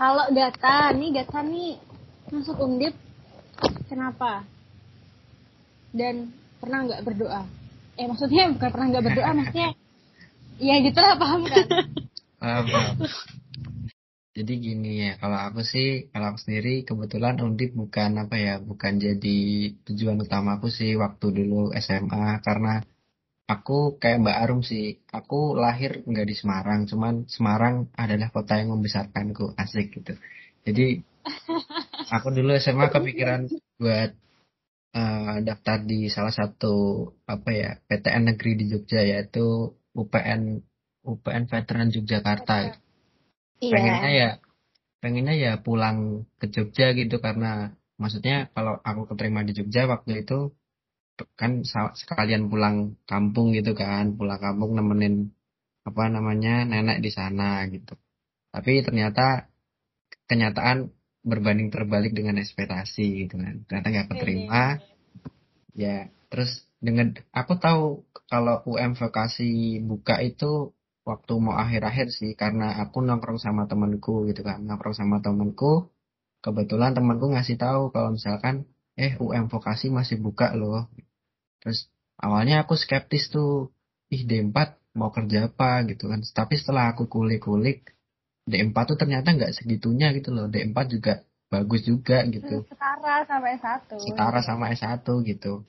[0.00, 1.76] Kalau Gata, nih Gata nih
[2.32, 2.94] masuk undip,
[3.90, 4.46] kenapa?
[5.94, 7.42] dan pernah nggak berdoa?
[7.94, 9.68] Eh maksudnya bukan pernah nggak berdoa maksudnya
[10.68, 11.66] ya gitulah paham kan?
[12.40, 12.94] Paham, paham.
[14.34, 18.98] jadi gini ya kalau aku sih kalau aku sendiri kebetulan undip bukan apa ya bukan
[18.98, 19.38] jadi
[19.86, 22.82] tujuan utama aku sih waktu dulu SMA karena
[23.44, 28.72] aku kayak Mbak Arum sih aku lahir nggak di Semarang cuman Semarang adalah kota yang
[28.72, 30.16] membesarkanku asik gitu.
[30.64, 31.04] Jadi
[32.08, 34.16] aku dulu SMA kepikiran buat
[34.94, 40.62] uh, daftar di salah satu apa ya PTN negeri di Jogja yaitu UPN
[41.04, 42.80] UPN Veteran Yogyakarta.
[43.60, 43.72] Iya.
[43.74, 44.30] Pengennya ya
[45.04, 50.56] pengennya ya pulang ke Jogja gitu karena maksudnya kalau aku keterima di Jogja waktu itu
[51.38, 51.62] kan
[51.94, 55.30] sekalian pulang kampung gitu kan pulang kampung nemenin
[55.86, 57.94] apa namanya nenek di sana gitu
[58.50, 59.46] tapi ternyata
[60.26, 60.90] kenyataan
[61.24, 63.64] berbanding terbalik dengan ekspektasi gitu kan.
[63.66, 64.64] Ternyata nggak keterima.
[65.74, 72.80] Ya terus dengan aku tahu kalau UM vokasi buka itu waktu mau akhir-akhir sih karena
[72.80, 74.62] aku nongkrong sama temanku gitu kan.
[74.68, 75.88] Nongkrong sama temanku
[76.44, 78.68] kebetulan temanku ngasih tahu kalau misalkan
[79.00, 80.92] eh UM vokasi masih buka loh.
[81.64, 81.88] Terus
[82.20, 83.72] awalnya aku skeptis tuh
[84.12, 85.82] ih D4 mau kerja apa?
[85.88, 86.20] gitu kan.
[86.20, 87.96] Tapi setelah aku kulik-kulik
[88.44, 90.46] D4 tuh ternyata nggak segitunya gitu loh.
[90.52, 92.68] D4 juga bagus juga gitu.
[92.68, 93.80] Setara sama S1.
[94.00, 95.64] Setara sama S1 gitu.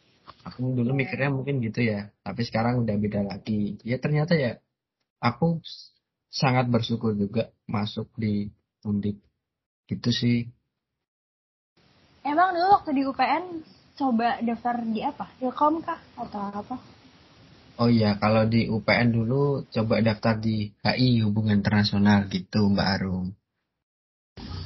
[0.46, 0.98] Aku dulu yeah.
[0.98, 3.78] mikirnya mungkin gitu ya, tapi sekarang udah beda lagi.
[3.86, 4.58] Ya ternyata ya
[5.22, 5.62] aku
[6.34, 8.50] sangat bersyukur juga masuk di
[8.86, 9.22] Undip.
[9.86, 10.38] Gitu sih.
[12.26, 13.62] Emang dulu waktu di UPN
[13.96, 15.30] coba daftar di apa?
[15.40, 16.76] Ilkom kah atau apa?
[17.76, 23.36] Oh iya, kalau di UPN dulu coba daftar di HI Hubungan Internasional gitu Mbak Arum.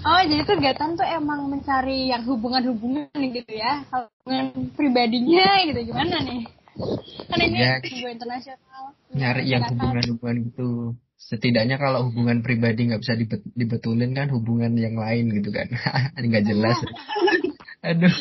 [0.06, 6.22] Oh, jadi tuh Gatan tuh emang mencari yang hubungan-hubungan gitu ya, hubungan pribadinya gitu gimana
[6.22, 6.42] nih?
[7.28, 8.84] Kan ini ya, hubungan internasional.
[9.10, 10.70] Nyari yang hubungan-hubungan gitu.
[11.20, 15.68] setidaknya kalau hubungan pribadi nggak bisa dibet dibetulin kan hubungan yang lain gitu kan
[16.16, 16.80] nggak jelas
[17.92, 18.16] aduh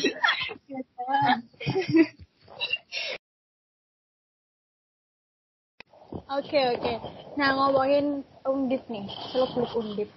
[6.09, 6.93] Oke oke.
[7.37, 10.09] Nah ngomongin undip nih, seluk beluk undip.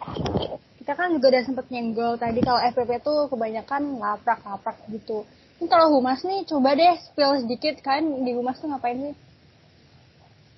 [0.80, 5.28] Kita kan juga udah sempet nyenggol tadi kalau FPP tuh kebanyakan laprak-laprak gitu.
[5.60, 9.14] Ini kalau humas nih coba deh spill sedikit kan di humas tuh ngapain sih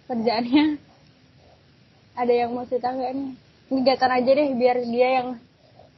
[0.07, 0.79] kerjaannya?
[2.15, 3.31] Ada yang mau cerita nggak nih?
[3.75, 5.29] Kegiatan aja deh biar dia yang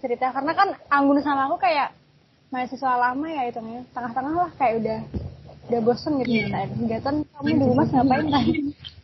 [0.01, 1.93] cerita karena kan Anggun sama aku kayak
[2.49, 4.99] mahasiswa lama ya itu nih tengah-tengah lah kayak udah
[5.67, 6.47] udah bosen gitu yeah.
[6.47, 8.45] ceritain kegiatan kamu di humas ngapain kan?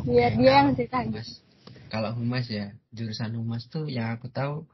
[0.00, 1.28] oh, biar dia yang cerita humas.
[1.92, 4.64] kalau humas ya jurusan humas tuh yang aku tahu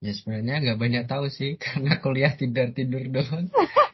[0.00, 3.52] ya sebenarnya nggak banyak tahu sih karena kuliah tidur tidur doang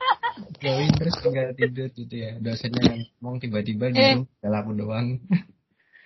[0.63, 4.25] join terus tinggal tidur gitu ya dosennya ngomong tiba-tiba Eh.
[4.41, 5.09] dalam doang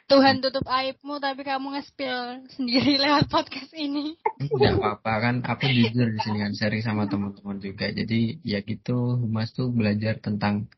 [0.04, 4.20] Tuhan tutup aibmu tapi kamu nge-spill sendiri lewat podcast ini.
[4.36, 9.16] nggak apa-apa kan aku jujur di sini kan sharing sama teman-teman juga jadi ya gitu
[9.16, 10.68] humas tuh belajar tentang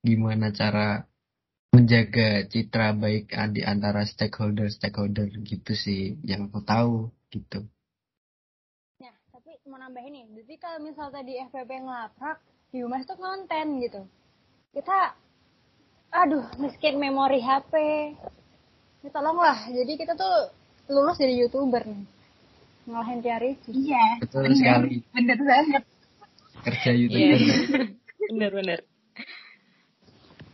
[0.00, 1.04] gimana cara
[1.70, 6.94] menjaga citra baik di antara stakeholder stakeholder gitu sih yang aku tahu
[7.30, 7.62] gitu
[8.98, 12.36] Nah, tapi mau nambahin nih, jadi kalau misal tadi FPP ngelaprak,
[12.68, 14.02] di humas tuh konten gitu.
[14.76, 15.14] Kita,
[16.12, 17.72] aduh, miskin memori HP.
[19.00, 20.52] Ya tolonglah, jadi kita tuh
[20.92, 22.04] lulus jadi youtuber nih.
[22.90, 23.56] Ngalahin Tiari.
[23.70, 24.20] Iya.
[24.20, 24.58] betul bener.
[24.58, 25.82] sekali Bener banget.
[26.60, 27.00] kerja Iya.
[27.00, 27.40] youtuber
[28.30, 28.80] Bener-bener.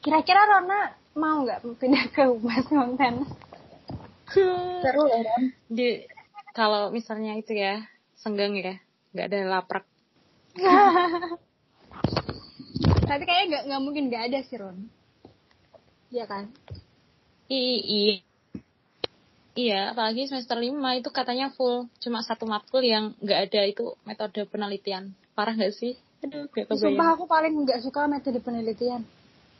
[0.04, 3.24] Kira-kira Rona mau nggak pindah ke humas konten?
[4.84, 5.42] Seru loh, Ron.
[5.72, 6.04] Di
[6.52, 7.80] kalau misalnya itu ya
[8.20, 8.76] senggang ya,
[9.16, 9.84] nggak ada laprak.
[13.08, 14.76] tapi kayaknya nggak nggak mungkin nggak ada sih Ron.
[16.12, 16.44] Iya kan?
[17.48, 18.14] I- Iya.
[19.56, 21.88] Iya, apalagi semester 5 itu katanya full.
[22.04, 25.16] Cuma satu matkul yang nggak ada itu metode penelitian.
[25.32, 25.96] Parah nggak sih?
[26.20, 29.00] Aduh, gak Sumpah aku paling nggak suka metode penelitian.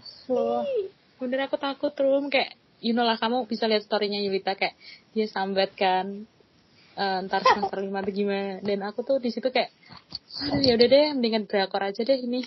[0.04, 0.68] So,
[1.16, 2.52] Bener aku takut rum kayak,
[2.84, 4.76] you know lah kamu bisa lihat storynya Yulita kayak
[5.16, 6.28] dia sambat kan.
[6.96, 8.56] eh, ntar semester 5 tuh gimana.
[8.64, 9.68] Dan aku tuh di situ kayak,
[10.64, 12.40] ya udah deh, mendingan drakor aja deh ini.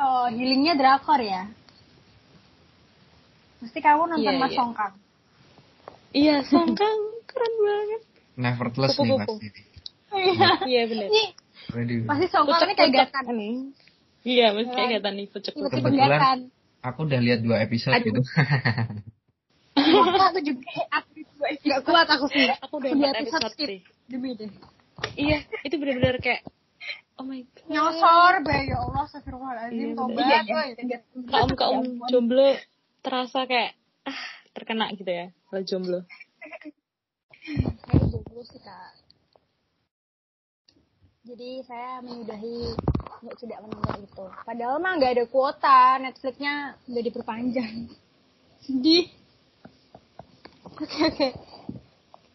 [0.00, 1.52] oh healingnya drakor ya?
[3.60, 4.58] Pasti kamu nonton Iya, Mas iya.
[4.58, 4.94] Songkang.
[6.12, 8.02] Iya, songkang keren banget.
[8.40, 9.46] neverthless nih pasti
[10.12, 10.48] Iya.
[10.64, 10.82] Iya
[11.76, 12.04] Waduh.
[12.08, 13.24] pasti Songkang ini kayak gatan.
[13.36, 13.54] nih.
[14.24, 16.61] Iya, mesti kayak gatan nih, pucuk Kebetulan-.
[16.82, 18.10] Aku udah lihat dua episode Aduh.
[18.10, 18.20] gitu
[19.72, 22.46] aku juga aku juga nggak kuat aku sih.
[22.60, 23.68] Aku udah empat episode episode skip.
[23.70, 23.80] sih.
[24.06, 24.50] Demi deh.
[25.18, 26.46] Iya, itu bener-bener kayak,
[27.18, 27.66] oh my god.
[27.66, 30.26] Nyosor be ya Allah astagfirullahaladzim Iya, tobat.
[30.46, 30.98] Iya, iya.
[31.26, 32.54] kaum kaum jomblo
[33.02, 33.74] terasa kayak
[34.06, 34.20] ah
[34.54, 36.00] terkena gitu ya kalau jomblo
[37.42, 39.01] Saya jomblo sih kak.
[41.22, 42.74] Jadi saya menyudahi
[43.22, 44.26] nggak tidak menunda itu.
[44.42, 47.74] Padahal mah nggak ada kuota, Netflixnya udah diperpanjang.
[48.66, 49.06] Sedih.
[50.82, 51.28] Oke oke.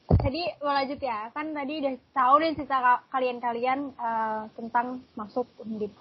[0.07, 5.51] Tadi mau lanjut ya, kan tadi udah tahu nih cerita ka- kalian-kalian eh, tentang masuk
[5.59, 5.91] undip.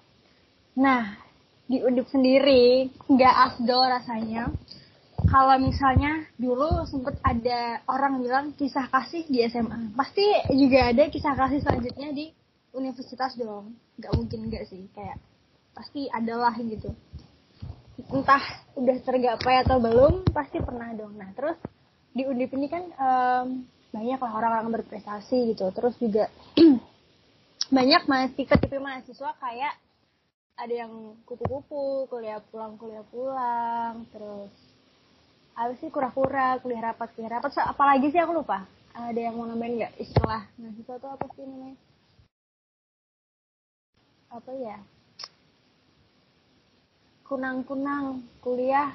[0.79, 1.11] Nah,
[1.67, 4.47] di undip sendiri nggak afdol rasanya
[5.27, 10.23] kalau misalnya dulu sempet ada orang bilang kisah kasih di SMA, pasti
[10.55, 12.36] juga ada kisah kasih selanjutnya di
[12.75, 13.75] universitas dong.
[13.99, 15.17] Nggak mungkin enggak sih, kayak
[15.77, 16.91] pasti adalah gitu.
[18.09, 18.41] Entah
[18.77, 21.17] udah tergapai atau belum, pasti pernah dong.
[21.17, 21.57] Nah terus
[22.13, 23.47] di undip ini kan em,
[23.93, 25.69] banyak lah orang-orang berprestasi gitu.
[25.73, 26.29] Terus juga
[27.77, 29.73] banyak mahasiswa tipe mahasiswa kayak
[30.57, 30.93] ada yang
[31.29, 34.49] kupu-kupu, kuliah pulang, kuliah pulang, terus
[35.53, 38.65] apa sih kura-kura, kuliah rapat, kuliah rapat, So, apalagi sih aku lupa.
[38.97, 41.77] Ada yang mau nambahin nggak istilah mahasiswa itu apa sih namanya?
[44.27, 44.77] Apa ya?
[47.23, 48.91] Kunang-kunang, kuliah,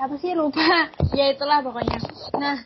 [0.00, 0.88] apa sih lupa?
[1.18, 2.00] ya itulah pokoknya.
[2.36, 2.56] Nah,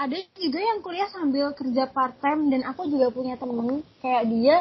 [0.00, 4.56] ada juga yang kuliah sambil kerja part time dan aku juga punya temen kayak dia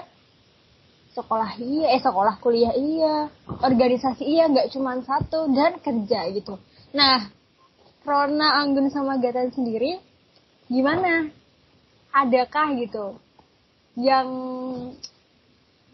[1.15, 3.31] sekolah iya, eh sekolah kuliah iya,
[3.63, 6.59] organisasi iya, nggak cuma satu dan kerja gitu.
[6.91, 7.27] Nah,
[8.03, 9.99] Rona, Anggun sama Gatan sendiri
[10.67, 11.31] gimana?
[12.11, 13.15] Adakah gitu
[13.99, 14.27] yang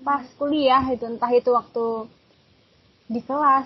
[0.06, 2.06] pas kuliah itu entah itu waktu
[3.10, 3.66] di kelas.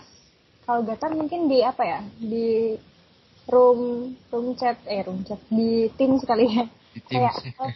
[0.63, 1.99] Kalau Gatan mungkin di apa ya?
[2.15, 2.79] Di
[3.51, 5.43] room room chat eh room chat.
[5.51, 6.63] Di tim sekali ya.
[6.95, 7.69] Di kayak oh,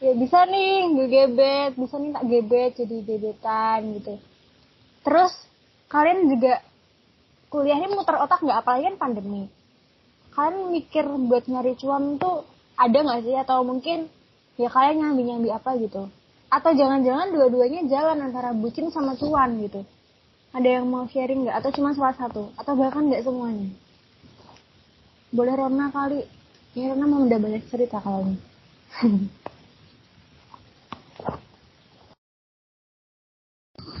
[0.00, 4.14] ya bisa nih gue gebet bisa nih tak gebet jadi gebetan gitu.
[5.04, 5.34] Terus
[5.92, 6.64] kalian juga
[7.52, 8.58] kuliahnya muter otak nggak?
[8.64, 9.44] Apalagi kan pandemi.
[10.32, 12.48] Kalian mikir buat nyari cuan tuh
[12.80, 13.36] ada nggak sih?
[13.36, 14.08] Atau mungkin
[14.56, 16.08] ya kalian nyambi nyambi apa gitu
[16.48, 19.84] atau jangan-jangan dua-duanya jalan antara bucin sama cuan gitu.
[20.56, 21.56] Ada yang mau sharing nggak?
[21.60, 22.48] Atau cuma salah satu?
[22.56, 23.68] Atau bahkan nggak semuanya?
[25.28, 26.24] Boleh Rona kali.
[26.72, 28.40] Ya Rona mau udah banyak cerita kalau ini.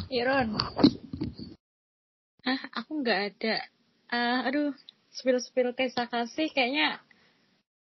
[0.08, 0.56] Iron
[2.48, 3.56] ah aku nggak ada.
[4.08, 4.72] Uh, aduh
[5.12, 6.96] spill spill kisah kasih kayaknya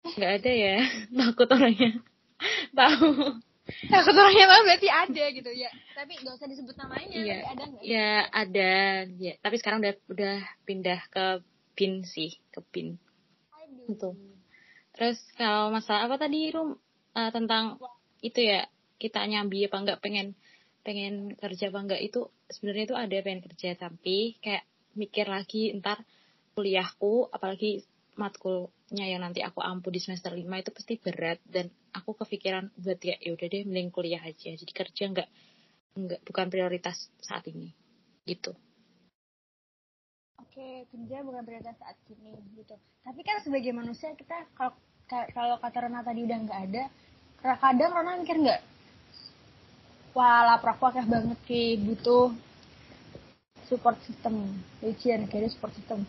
[0.03, 0.77] nggak ada ya.
[1.23, 2.03] Takut orangnya.
[2.79, 5.71] Tahu takut orangnya tahu berarti ada gitu ya.
[5.95, 7.39] Tapi nggak usah disebut namanya iya.
[7.51, 7.83] ada nggak?
[7.83, 8.73] Ya ada.
[9.19, 11.27] Ya tapi sekarang udah udah pindah ke
[11.75, 12.97] bin sih ke bin.
[13.91, 14.15] Itu
[14.97, 16.81] terus kalau masalah apa tadi rum?
[17.17, 17.81] Uh, tentang
[18.21, 18.69] itu ya
[19.01, 20.37] kita nyambi apa nggak pengen
[20.85, 24.65] pengen kerja apa enggak itu sebenarnya itu ada pengen kerja tapi kayak
[24.97, 26.05] mikir lagi ntar
[26.57, 27.85] kuliahku apalagi
[28.17, 33.01] matkulnya yang nanti aku ampu di semester 5 itu pasti berat dan aku kepikiran buat
[33.01, 34.53] ya ya udah deh mending kuliah aja.
[34.53, 35.29] Jadi kerja nggak
[35.97, 37.73] nggak bukan prioritas saat ini.
[38.29, 38.53] Gitu.
[40.43, 42.77] Oke kerja bukan prioritas saat ini gitu.
[43.01, 44.77] Tapi kan sebagai manusia kita kalau
[45.09, 46.85] kalau kata Rona tadi udah nggak ada
[47.47, 48.61] kadang Rona mikir nggak
[50.17, 52.33] wah laprak wakah banget ki butuh
[53.69, 56.09] support system ujian kayak support system.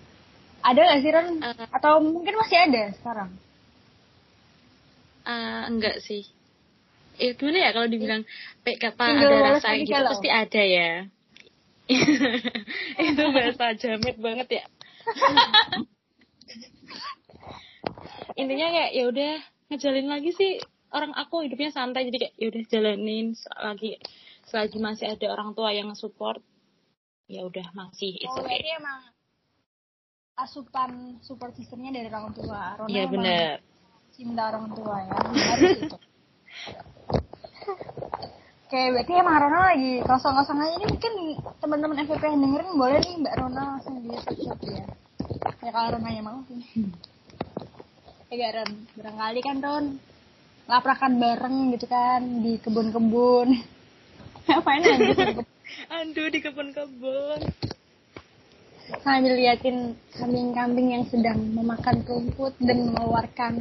[0.63, 1.27] Ada nggak sih Ron?
[1.41, 3.29] Uh, Atau mungkin masih ada sekarang?
[5.27, 6.23] Uh, enggak sih.
[7.19, 8.23] Eh, gimana ya kalau dibilang
[8.63, 10.15] PK ada rasa gitu kalau.
[10.15, 10.91] pasti ada ya.
[13.11, 14.63] itu bahasa jamet banget ya.
[18.39, 19.33] Intinya kayak ya udah
[19.67, 20.61] ngejalin lagi sih
[20.93, 23.99] orang aku hidupnya santai jadi kayak ya udah jalanin lagi
[24.47, 26.39] selagi masih ada orang tua yang support
[27.27, 28.63] ya udah masih itu oh, okay.
[28.79, 29.03] emang
[30.37, 32.77] asupan support sistemnya dari orang tua.
[32.87, 33.59] Iya benar.
[34.17, 35.17] Cinta orang tua ya.
[38.65, 40.73] Oke, berarti emang Rona lagi kosong-kosong aja.
[40.73, 41.13] Ini mungkin
[41.61, 44.85] teman-teman FVP yang dengerin boleh nih Mbak Rona langsung di chat ya.
[45.61, 46.65] Ya kalau Rona yang mau sih.
[48.27, 49.85] Ya Ron, barangkali kan Ron
[50.67, 53.53] laprakan bareng gitu kan di kebun-kebun.
[54.49, 55.45] Ngapain aja?
[55.93, 57.39] Andu di kebun-kebun
[59.03, 63.53] sambil liatin kambing-kambing yang sedang memakan rumput dan mengeluarkan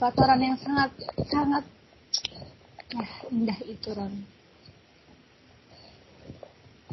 [0.00, 0.96] kotoran yang sangat
[1.28, 1.64] sangat
[2.88, 4.24] ya indah itu Ron.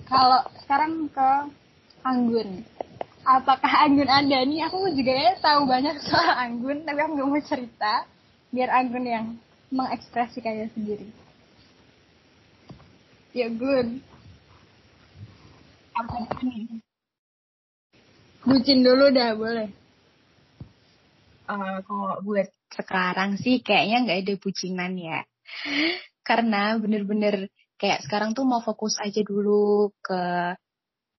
[0.03, 1.31] Kalau sekarang ke
[2.03, 2.67] anggun,
[3.23, 4.67] apakah anggun ada nih?
[4.67, 8.03] Aku juga ya tahu banyak soal anggun, tapi aku nggak mau cerita
[8.51, 9.25] biar anggun yang
[9.71, 11.07] mengekspresikannya sendiri.
[13.31, 14.03] Ya gun.
[15.95, 16.79] Apa ini?
[18.47, 19.69] Bucin dulu dah boleh.
[21.47, 25.19] Uh, kalau buat sekarang sih kayaknya nggak ada bucinan ya.
[26.27, 27.47] Karena bener-bener
[27.79, 30.21] kayak sekarang tuh mau fokus aja dulu ke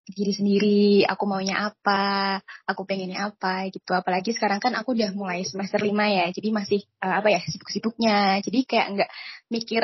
[0.09, 3.93] diri sendiri, aku maunya apa, aku pengennya apa gitu.
[3.93, 8.41] Apalagi sekarang kan aku udah mulai semester lima ya, jadi masih uh, apa ya sibuk-sibuknya.
[8.41, 9.11] Jadi kayak nggak
[9.53, 9.83] mikir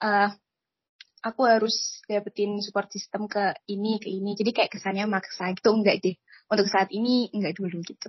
[0.00, 0.28] uh,
[1.20, 4.32] aku harus dapetin support system ke ini ke ini.
[4.32, 6.16] Jadi kayak kesannya maksa gitu enggak deh
[6.48, 8.08] untuk saat ini enggak dulu gitu.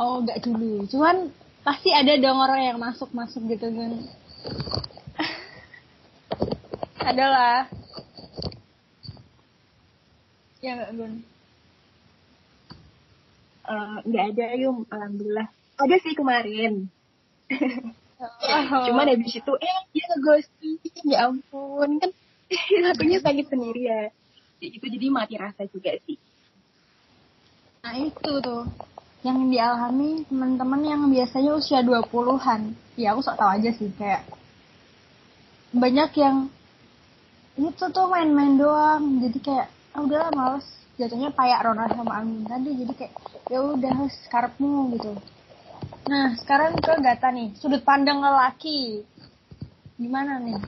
[0.00, 0.88] Oh, enggak dulu.
[0.88, 1.28] Cuman
[1.60, 3.92] pasti ada dong orang yang masuk-masuk gitu kan.
[7.10, 7.68] Adalah.
[10.64, 11.14] Ya enggak, Gun?
[13.68, 14.88] Uh, enggak ada, Yum.
[14.88, 15.48] Alhamdulillah.
[15.76, 16.88] Ada sih kemarin.
[18.24, 18.84] oh.
[18.88, 20.80] Cuman habis itu, eh dia ngeghosting.
[21.04, 22.10] Ya ampun, kan
[22.84, 24.00] lakunya sakit sendiri ya
[24.60, 26.18] itu jadi mati rasa juga sih
[27.80, 28.68] nah itu tuh
[29.20, 34.24] yang dialami teman-teman yang biasanya usia 20-an ya aku sok tahu aja sih kayak
[35.70, 36.50] banyak yang
[37.60, 39.20] itu tuh main-main doang.
[39.20, 40.66] Jadi kayak ah, udahlah males.
[41.00, 42.70] Jatuhnya kayak Ronald sama Angin tadi.
[42.76, 43.12] Jadi kayak
[43.48, 43.94] ya udah
[44.26, 45.12] skarpmu gitu.
[46.08, 47.52] Nah sekarang ke Gata nih.
[47.60, 49.04] Sudut pandang lelaki.
[50.00, 50.60] Gimana nih?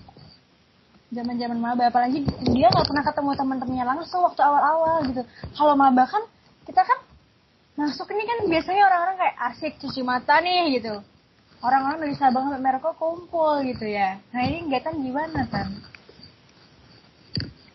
[1.12, 1.88] Zaman zaman maba.
[1.88, 5.22] Apalagi dia nggak pernah ketemu teman-temannya langsung waktu awal-awal gitu.
[5.56, 6.22] Kalau maba kan
[6.64, 6.98] kita kan
[7.72, 10.94] masuk ini kan biasanya orang-orang kayak asik cuci mata nih gitu.
[11.62, 14.18] Orang-orang dari Sabang sampai Merauke kumpul gitu ya.
[14.34, 15.68] Nah ini nggak kan gimana kan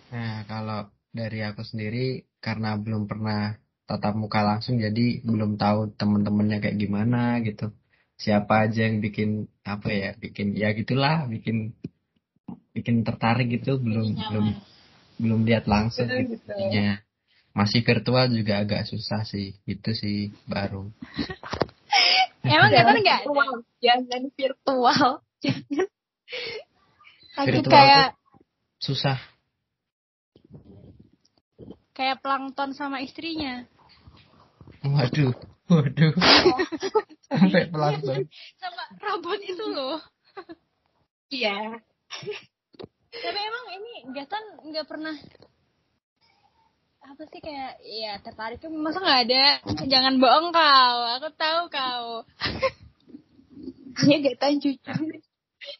[0.07, 6.57] nah kalau dari aku sendiri karena belum pernah tatap muka langsung jadi belum tahu temen-temennya
[6.63, 7.71] kayak gimana gitu.
[8.17, 11.71] Siapa aja yang bikin apa ya bikin ya gitulah bikin
[12.75, 14.47] bikin tertarik gitu belum belum
[15.17, 16.51] belum lihat langsung gitu.
[16.71, 16.99] ya.
[17.57, 19.57] Masih virtual juga agak susah sih.
[19.65, 20.93] Itu sih baru.
[22.45, 23.25] Emang gak kan nggak ada?
[23.25, 23.51] virtual,
[23.81, 25.07] jangan virtual.
[27.37, 28.17] Sakit kayak
[28.77, 29.17] Susah.
[31.97, 33.65] kayak plankton sama istrinya.
[34.85, 35.33] Waduh.
[35.65, 36.13] Waduh.
[37.27, 38.29] Sampai pelan-pelan.
[38.61, 39.97] Sama robot itu loh.
[41.33, 41.81] Iya.
[43.11, 45.15] Tapi emang ini Gatan nggak pernah
[47.07, 49.43] apa sih kayak ya tertarik tuh masa nggak ada
[49.87, 52.05] jangan bohong kau aku tahu kau
[53.97, 54.93] Hanya gak jujur.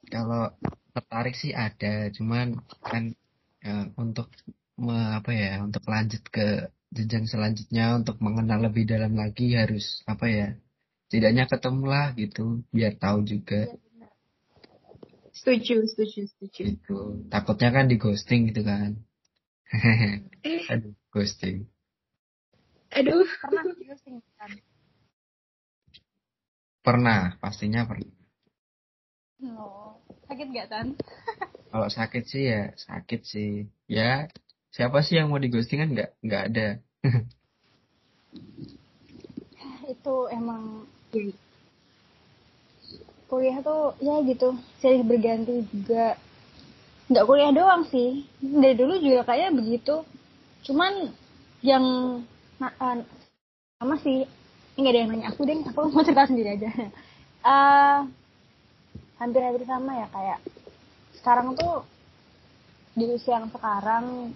[0.10, 0.50] Kalau
[0.90, 3.14] tertarik sih ada, cuman kan
[3.62, 4.34] eh, untuk
[4.82, 10.26] me- apa ya, untuk lanjut ke jenjang selanjutnya, untuk mengenal lebih dalam lagi harus apa
[10.26, 10.48] ya,
[11.08, 13.70] setidaknya ketemulah gitu, biar tahu juga
[15.38, 16.62] Setuju, setuju, setuju.
[16.74, 17.00] gitu.
[17.30, 18.98] Takutnya kan di ghosting gitu kan.
[20.74, 21.66] Aduh, ghosting.
[22.94, 23.26] Aduh.
[23.42, 24.52] pernah ghosting kan
[26.86, 28.14] Pernah, pastinya pernah.
[29.58, 29.98] oh,
[30.30, 30.88] sakit gak tan
[31.74, 33.66] Kalau sakit sih ya sakit sih.
[33.90, 34.30] Ya,
[34.72, 36.68] siapa sih yang mau di ghosting kan nggak nggak ada.
[39.88, 40.84] itu emang
[43.28, 46.16] kuliah tuh ya gitu silih berganti juga
[47.08, 50.04] nggak kuliah doang sih dari dulu juga kayaknya begitu
[50.68, 50.94] cuman
[51.64, 51.86] yang
[52.60, 53.00] eh,
[53.80, 54.28] sama sih
[54.78, 56.72] nggak ada yang nanya aku deh aku mau cerita sendiri aja.
[57.48, 58.00] Eh,
[59.24, 60.40] hampir-hampir sama ya kayak
[61.16, 61.86] sekarang tuh
[62.92, 64.36] di usia yang sekarang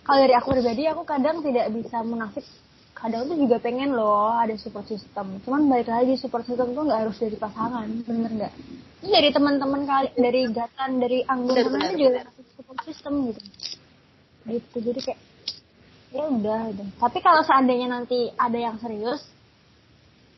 [0.00, 2.46] kalau dari aku pribadi aku kadang tidak bisa munafik
[2.96, 5.44] kadang tuh juga pengen loh ada support system.
[5.44, 8.52] Cuman balik lagi support system tuh nggak harus dari pasangan bener nggak?
[9.04, 12.22] Ini dari teman-teman kali dari gatan dari bener, juga
[12.56, 13.42] support system gitu
[14.48, 14.76] gitu.
[14.80, 15.20] Jadi kayak
[16.14, 19.18] ya udah udah tapi kalau seandainya nanti ada yang serius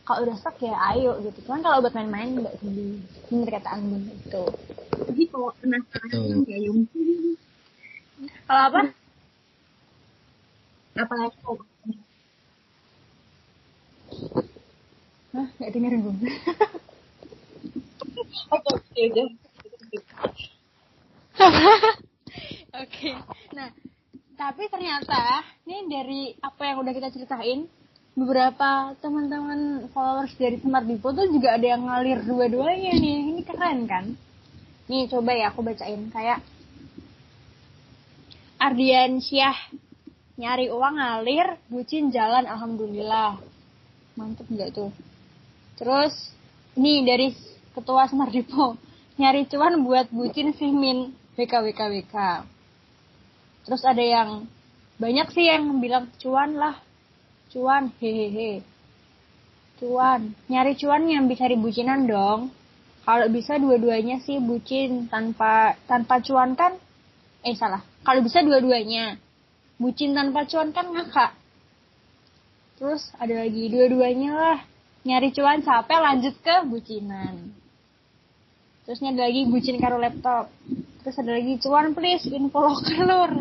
[0.09, 1.44] kalau udah stuck ya ayo gitu.
[1.44, 4.44] Cuman kalau buat main-main nggak sedih bener kata anggun itu
[4.96, 6.86] Tapi kalau penasaran ya Yung.
[8.48, 8.80] kalau apa?
[10.96, 11.61] Apalagi kalau
[15.36, 16.14] Hah, nggak dengerin gue
[18.46, 18.72] Oke,
[19.12, 19.98] oke, oke.
[22.80, 23.11] Oke.
[23.52, 23.68] Nah,
[24.37, 27.64] tapi ternyata nih dari apa yang udah kita ceritain,
[28.12, 33.16] beberapa teman-teman followers dari Smart Dipo tuh juga ada yang ngalir dua-duanya nih.
[33.32, 34.05] Ini keren kan?
[34.93, 36.45] Nih coba ya aku bacain kayak
[38.57, 39.57] Ardian Syah
[40.37, 43.41] nyari uang ngalir, bucin jalan alhamdulillah.
[44.16, 44.93] Mantep nggak tuh?
[45.80, 46.12] Terus
[46.76, 47.32] nih dari
[47.72, 48.76] ketua Smart Dipo
[49.16, 52.55] nyari cuan buat bucin si Min WKWKWK.
[53.66, 54.46] Terus ada yang
[55.02, 56.78] banyak sih yang bilang cuan lah,
[57.50, 58.62] cuan hehehe.
[59.82, 62.54] Cuan, nyari cuan yang bisa dibucinan dong.
[63.02, 66.78] Kalau bisa dua-duanya sih bucin tanpa tanpa cuan kan
[67.42, 67.82] eh salah.
[68.06, 69.18] Kalau bisa dua-duanya.
[69.76, 71.36] Bucin tanpa cuan kan ngakak.
[72.80, 74.58] Terus ada lagi dua-duanya lah.
[75.06, 77.52] Nyari cuan capek lanjut ke bucinan.
[78.88, 80.50] Terus ini ada lagi bucin karo laptop.
[81.07, 83.32] Terus ada lagi cuan please info lokal lur.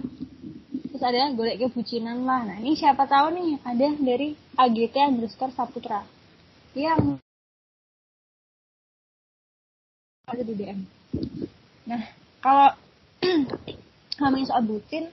[0.86, 2.45] Terus ada golek ke bucinan lah.
[2.45, 6.05] Nah ini siapa tahu nih ada dari AGT underscore Saputra.
[6.78, 7.18] Yang
[10.30, 10.86] ada di DM.
[11.89, 12.05] Nah
[12.38, 12.70] kalau
[14.22, 15.09] ngomongin soal bucin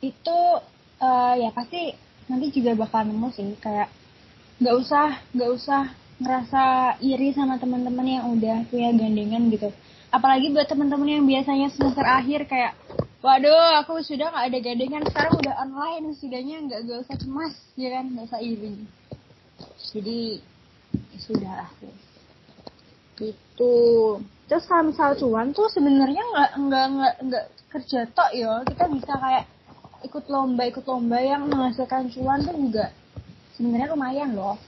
[0.00, 0.38] itu
[0.96, 1.92] eh, ya pasti
[2.32, 3.92] nanti juga bakal nemu sih kayak
[4.64, 5.92] nggak usah nggak usah
[6.24, 6.64] ngerasa
[7.04, 9.68] iri sama teman-teman yang udah punya gandengan gitu
[10.14, 12.78] apalagi buat teman-teman yang biasanya semester akhir kayak
[13.18, 17.88] waduh aku sudah nggak ada gandengan sekarang udah online sudahnya nggak nggak usah cemas ya
[17.98, 18.74] kan nggak usah iri
[19.90, 20.38] jadi
[21.10, 21.70] ya sudah lah
[23.14, 24.18] gitu.
[24.50, 27.44] Terus kalau misal cuan tuh sebenarnya nggak nggak nggak nggak
[27.74, 29.44] kerja tok ya kita bisa kayak
[30.04, 32.92] ikut lomba ikut lomba yang menghasilkan cuan tuh juga
[33.56, 34.58] sebenarnya lumayan loh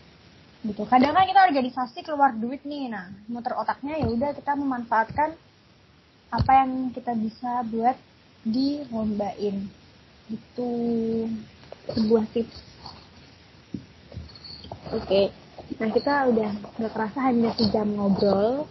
[0.71, 0.83] gitu.
[0.87, 2.91] Kadang kan kita organisasi keluar duit nih.
[2.91, 5.35] Nah muter otaknya ya udah kita memanfaatkan
[6.31, 7.97] apa yang kita bisa buat
[8.43, 9.67] di lombain
[10.27, 10.71] itu
[11.91, 12.59] sebuah tips.
[14.95, 15.31] Oke.
[15.79, 18.67] Nah kita udah nggak kerasa hanya sejam ngobrol.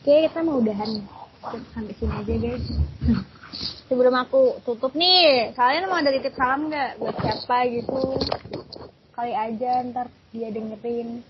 [0.00, 1.00] Oke kita mau udahan
[1.72, 2.64] sampai sini aja guys.
[3.88, 7.00] Sebelum aku tutup nih kalian mau ada titip salam nggak?
[7.00, 8.16] Buat siapa gitu
[9.14, 11.22] kali aja ntar dia dengerin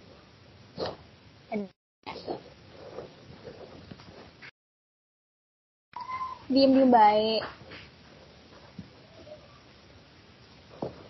[6.48, 7.44] diem diem baik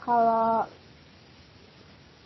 [0.04, 0.68] kalau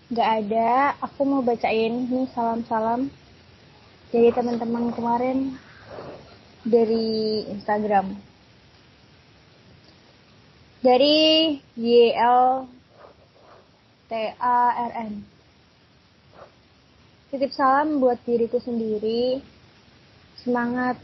[0.08, 3.12] nggak ada, aku mau bacain nih salam-salam
[4.08, 5.52] dari teman-teman kemarin
[6.64, 8.16] dari Instagram.
[10.80, 12.77] Dari YL
[14.08, 15.22] TARN.
[17.28, 19.44] Titip salam buat diriku sendiri.
[20.40, 20.96] Semangat.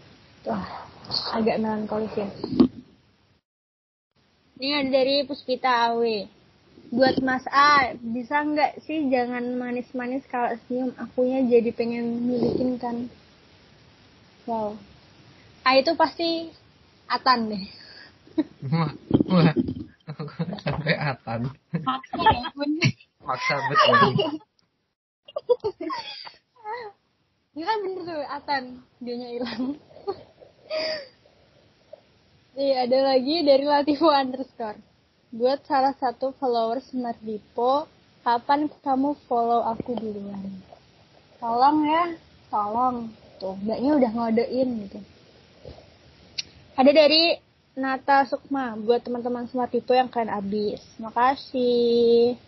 [0.49, 0.89] Wah,
[1.37, 2.29] agak melankolis ya.
[4.57, 6.25] Ini ada dari Puspita Awe.
[6.95, 10.97] Buat Mas A, bisa nggak sih jangan manis-manis kalau senyum?
[10.97, 13.13] Akunya jadi pengen milikin kan.
[14.49, 14.81] Wow.
[15.65, 16.49] A itu pasti
[17.09, 17.65] Atan deh.
[20.65, 21.53] Sampai atan.
[21.85, 22.49] Maksa ya.
[23.25, 24.01] Maksa betul.
[27.55, 28.65] Ya kan bener tuh Atan,
[28.99, 29.79] dianya hilang.
[32.55, 34.79] Iya, ada lagi dari Latifu underscore.
[35.35, 37.87] Buat salah satu followers Smart Depot,
[38.27, 40.63] kapan kamu follow aku duluan?
[41.39, 42.05] Tolong ya,
[42.51, 43.11] tolong.
[43.39, 44.99] Tuh, mbaknya udah ngodein gitu.
[46.75, 47.39] Ada dari
[47.75, 50.79] Nata Sukma, buat teman-teman Smart Depot yang keren abis.
[51.03, 52.39] Makasih.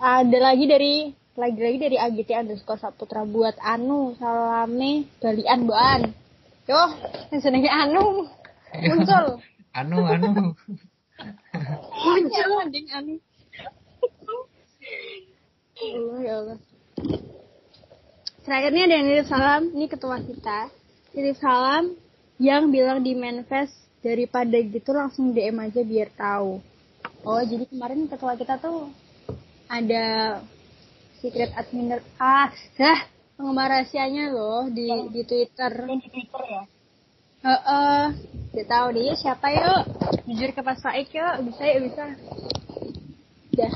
[0.00, 0.94] Ada lagi dari
[1.36, 6.16] lagi-lagi dari AGT underscore Saputra buat Anu salame balian boan.
[6.64, 6.80] Yo,
[7.28, 8.24] yang senengnya Anu
[8.72, 9.26] muncul.
[9.78, 10.28] Anu, anu.
[12.00, 13.14] Muncul anjing Anu.
[15.80, 16.58] Allah ya Allah.
[18.48, 20.72] Terakhirnya ada yang nitip salam, ini ketua kita.
[21.12, 21.92] Nitip salam
[22.40, 26.60] yang bilang di manifest daripada gitu langsung DM aja biar tahu.
[27.24, 28.88] Oh, jadi kemarin ketua kita tuh
[29.68, 30.40] ada
[31.20, 32.48] secret admin ah,
[32.80, 32.98] dah
[33.36, 35.72] penggemar rahasianya loh di di Twitter.
[35.84, 36.62] Yang di Twitter ya.
[37.40, 38.02] Heeh.
[38.50, 39.82] Udah tahu dia siapa yuk?
[40.28, 42.04] Jujur ke Pas Faik yuk, bisa yuk bisa.
[43.56, 43.72] Udah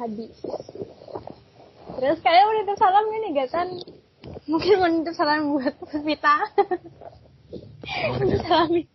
[0.00, 0.36] habis.
[1.94, 3.68] Terus kayak mau nitip salam gini gak kan?
[4.48, 6.36] Mungkin mau nitip salam buat Vita.
[8.08, 8.93] Oh, Nitip salam nih.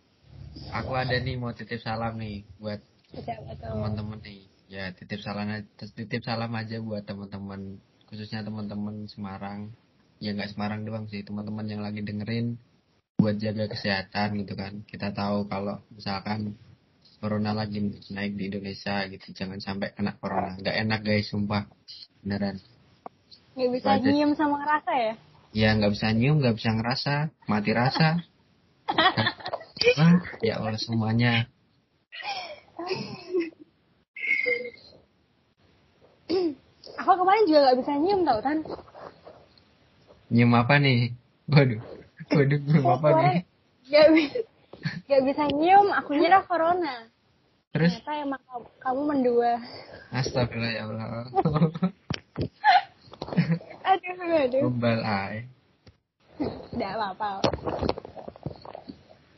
[0.70, 2.78] Aku ada nih mau titip salam nih buat
[3.58, 4.46] teman-teman nih.
[4.70, 9.74] Ya titip salam aja, titip salam aja buat teman-teman khususnya teman-teman Semarang.
[10.22, 12.54] Ya nggak Semarang doang sih, teman-teman yang lagi dengerin
[13.18, 14.86] buat jaga kesehatan gitu kan.
[14.86, 16.54] Kita tahu kalau misalkan
[17.18, 17.82] corona lagi
[18.14, 20.54] naik di Indonesia gitu, jangan sampai kena corona.
[20.54, 21.66] Nggak enak guys, sumpah.
[22.22, 22.62] Beneran.
[23.58, 24.12] Gak bisa Lanjut.
[24.14, 25.14] nyium sama ngerasa ya?
[25.50, 27.14] Ya nggak bisa nyium, nggak bisa ngerasa,
[27.50, 28.22] mati rasa.
[29.80, 30.14] Wah,
[30.44, 31.48] ya Allah semuanya.
[37.00, 38.58] Aku kemarin juga gak bisa nyium tau kan?
[40.30, 41.16] Nyium apa nih?
[41.50, 41.80] Waduh,
[42.30, 43.34] waduh nyium apa nih?
[43.90, 44.38] Gak bisa,
[45.08, 47.08] gak bisa nyium, aku kira corona.
[47.70, 49.52] Terus, Ternyata emang kamu, kamu mendua.
[50.10, 51.06] astagfirullah ya Allah.
[53.90, 54.60] Aduh, aduh.
[54.70, 55.46] Gombal ay.
[56.74, 57.42] Gak apa-apa.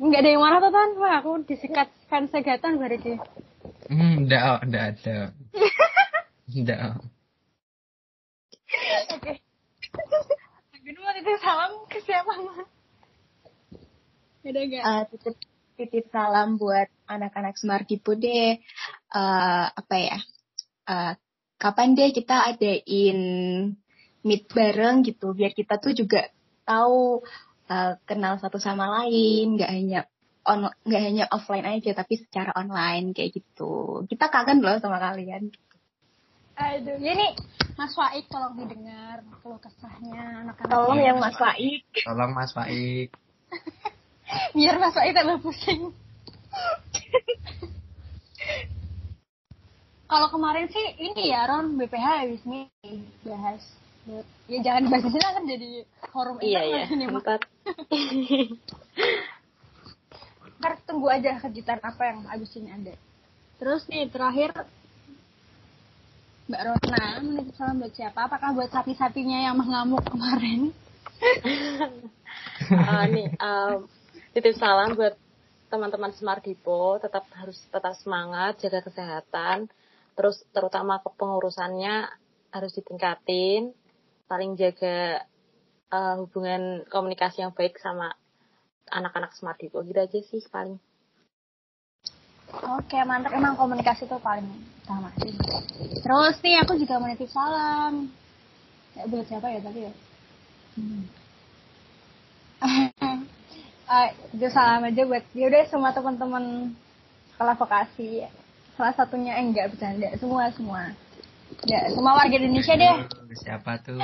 [0.02, 0.90] Nggak ada yang marah tuh, Tan.
[0.98, 3.22] Wah, aku disikat fans segatan berarti.
[3.86, 5.16] Hmm, enggak, enggak ada.
[6.52, 7.00] Enggak.
[9.14, 9.32] Oke.
[10.74, 12.66] Agun mau titip salam ke siapa, Ma?
[14.42, 14.82] Ada gak?
[14.84, 15.36] Eh, titip
[15.78, 18.58] titip salam buat anak-anak Smart Depot deh.
[18.58, 20.18] Eh, apa ya?
[20.90, 21.12] Eh,
[21.62, 23.18] kapan deh kita adain
[24.26, 26.26] meet bareng gitu biar kita tuh juga
[26.66, 27.22] tahu
[27.68, 30.00] eh, kenal satu sama lain, nggak hanya
[30.42, 34.02] on nggak hanya offline aja tapi secara online kayak gitu.
[34.10, 35.54] Kita kangen loh sama kalian.
[36.52, 37.32] Aduh, ya nih
[37.80, 40.68] Mas Faik tolong didengar keluh kesahnya anak-anak.
[40.68, 41.82] Tolong yang Mas Faik.
[42.04, 43.08] Tolong Mas Faik.
[44.56, 45.90] Biar Mas Faik tambah pusing.
[50.12, 52.68] Kalau kemarin sih ini ya Ron BPH habis nih
[53.24, 53.64] bahas.
[54.50, 57.40] Ya jangan bahas di sini kan jadi forum Iya internal ya, ini, empat.
[60.58, 62.94] Ntar tunggu aja kejutan apa yang abis ini ada.
[63.62, 64.50] Terus nih terakhir
[66.50, 68.26] Mbak Rona menitip salam buat siapa?
[68.26, 70.74] Apakah buat sapi-sapinya yang mengamuk kemarin?
[71.22, 73.86] Eh, nih, um,
[74.34, 75.14] titip salam buat
[75.70, 79.70] teman-teman Smart Depot, tetap harus tetap semangat, jaga kesehatan,
[80.18, 82.10] terus terutama kepengurusannya
[82.52, 83.72] harus ditingkatin,
[84.32, 85.20] paling jaga
[85.92, 88.16] eh, hubungan komunikasi yang baik sama
[88.88, 90.80] anak-anak Smart Depot, gitu aja sih paling.
[92.52, 93.36] Oke, mantap.
[93.36, 94.48] Emang komunikasi tuh paling
[94.84, 95.32] utama sih.
[96.00, 98.08] Terus nih aku juga mau salam.
[98.96, 99.92] Ya, buat siapa ya tadi ya?
[100.76, 101.04] Hmm.
[104.36, 106.72] Itu salam aja buat ya udah semua teman-teman
[107.36, 108.24] sekolah vokasi.
[108.72, 110.96] salah satunya eh, enggak bercanda semua semua
[111.68, 112.96] ya semua warga Indonesia deh.
[113.36, 113.98] Siapa tuh?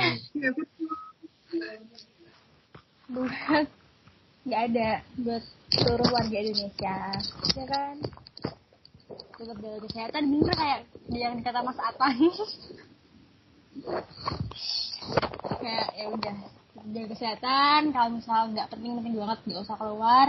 [3.09, 3.67] buat
[4.45, 5.43] nggak ada buat
[5.73, 6.97] seluruh warga Indonesia.
[7.57, 7.95] Ya kan?
[9.39, 10.23] Tetap jaga kesehatan.
[10.29, 10.79] Bener kayak
[11.09, 12.17] yang dikata Mas Atan
[15.59, 16.37] kayak ya udah
[16.89, 17.81] jaga kesehatan.
[17.93, 20.27] Kalau misal nggak penting-penting banget nggak usah keluar.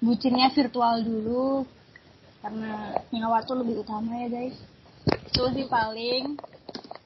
[0.00, 1.68] Bucinnya virtual dulu.
[2.40, 4.56] Karena nyawa tuh lebih utama ya guys
[5.18, 6.36] itu sih paling.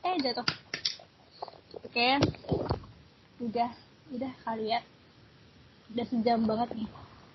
[0.04, 0.46] Eh jatuh.
[1.84, 2.18] Oke.
[3.38, 3.70] Udah
[4.10, 4.80] udah kali ya.
[5.94, 6.88] Udah sejam banget nih.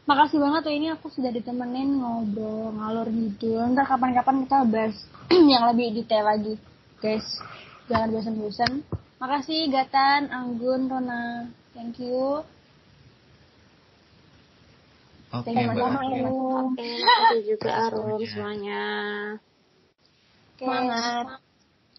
[0.10, 4.96] Makasih banget tuh ini aku sudah ditemenin ngobrol ngalor gitu ntar kapan-kapan kita bahas
[5.54, 6.58] yang lebih detail lagi
[6.98, 7.26] guys.
[7.88, 8.72] Jangan bosan-bosan
[9.22, 11.48] makasih Gatan Anggun Rona.
[11.78, 12.42] Thank you.
[15.30, 15.78] Oke, Thank you.
[15.78, 16.26] Mas.
[16.26, 18.86] Oke, makasih juga Arum Semuanya.
[20.60, 20.68] Okay.
[20.68, 21.40] Semangat.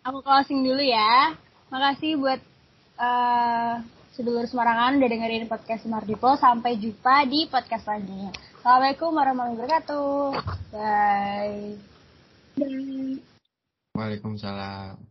[0.05, 1.33] Aku closing dulu ya.
[1.73, 2.41] Makasih buat
[3.01, 3.81] uh,
[4.13, 6.37] sedulur Semarangan udah dengerin podcast Semardipo.
[6.37, 8.29] Sampai jumpa di podcast lagi.
[8.61, 10.13] Assalamualaikum warahmatullahi wabarakatuh.
[10.77, 11.81] Bye.
[12.61, 13.17] Bye.
[13.97, 15.09] Waalaikumsalam.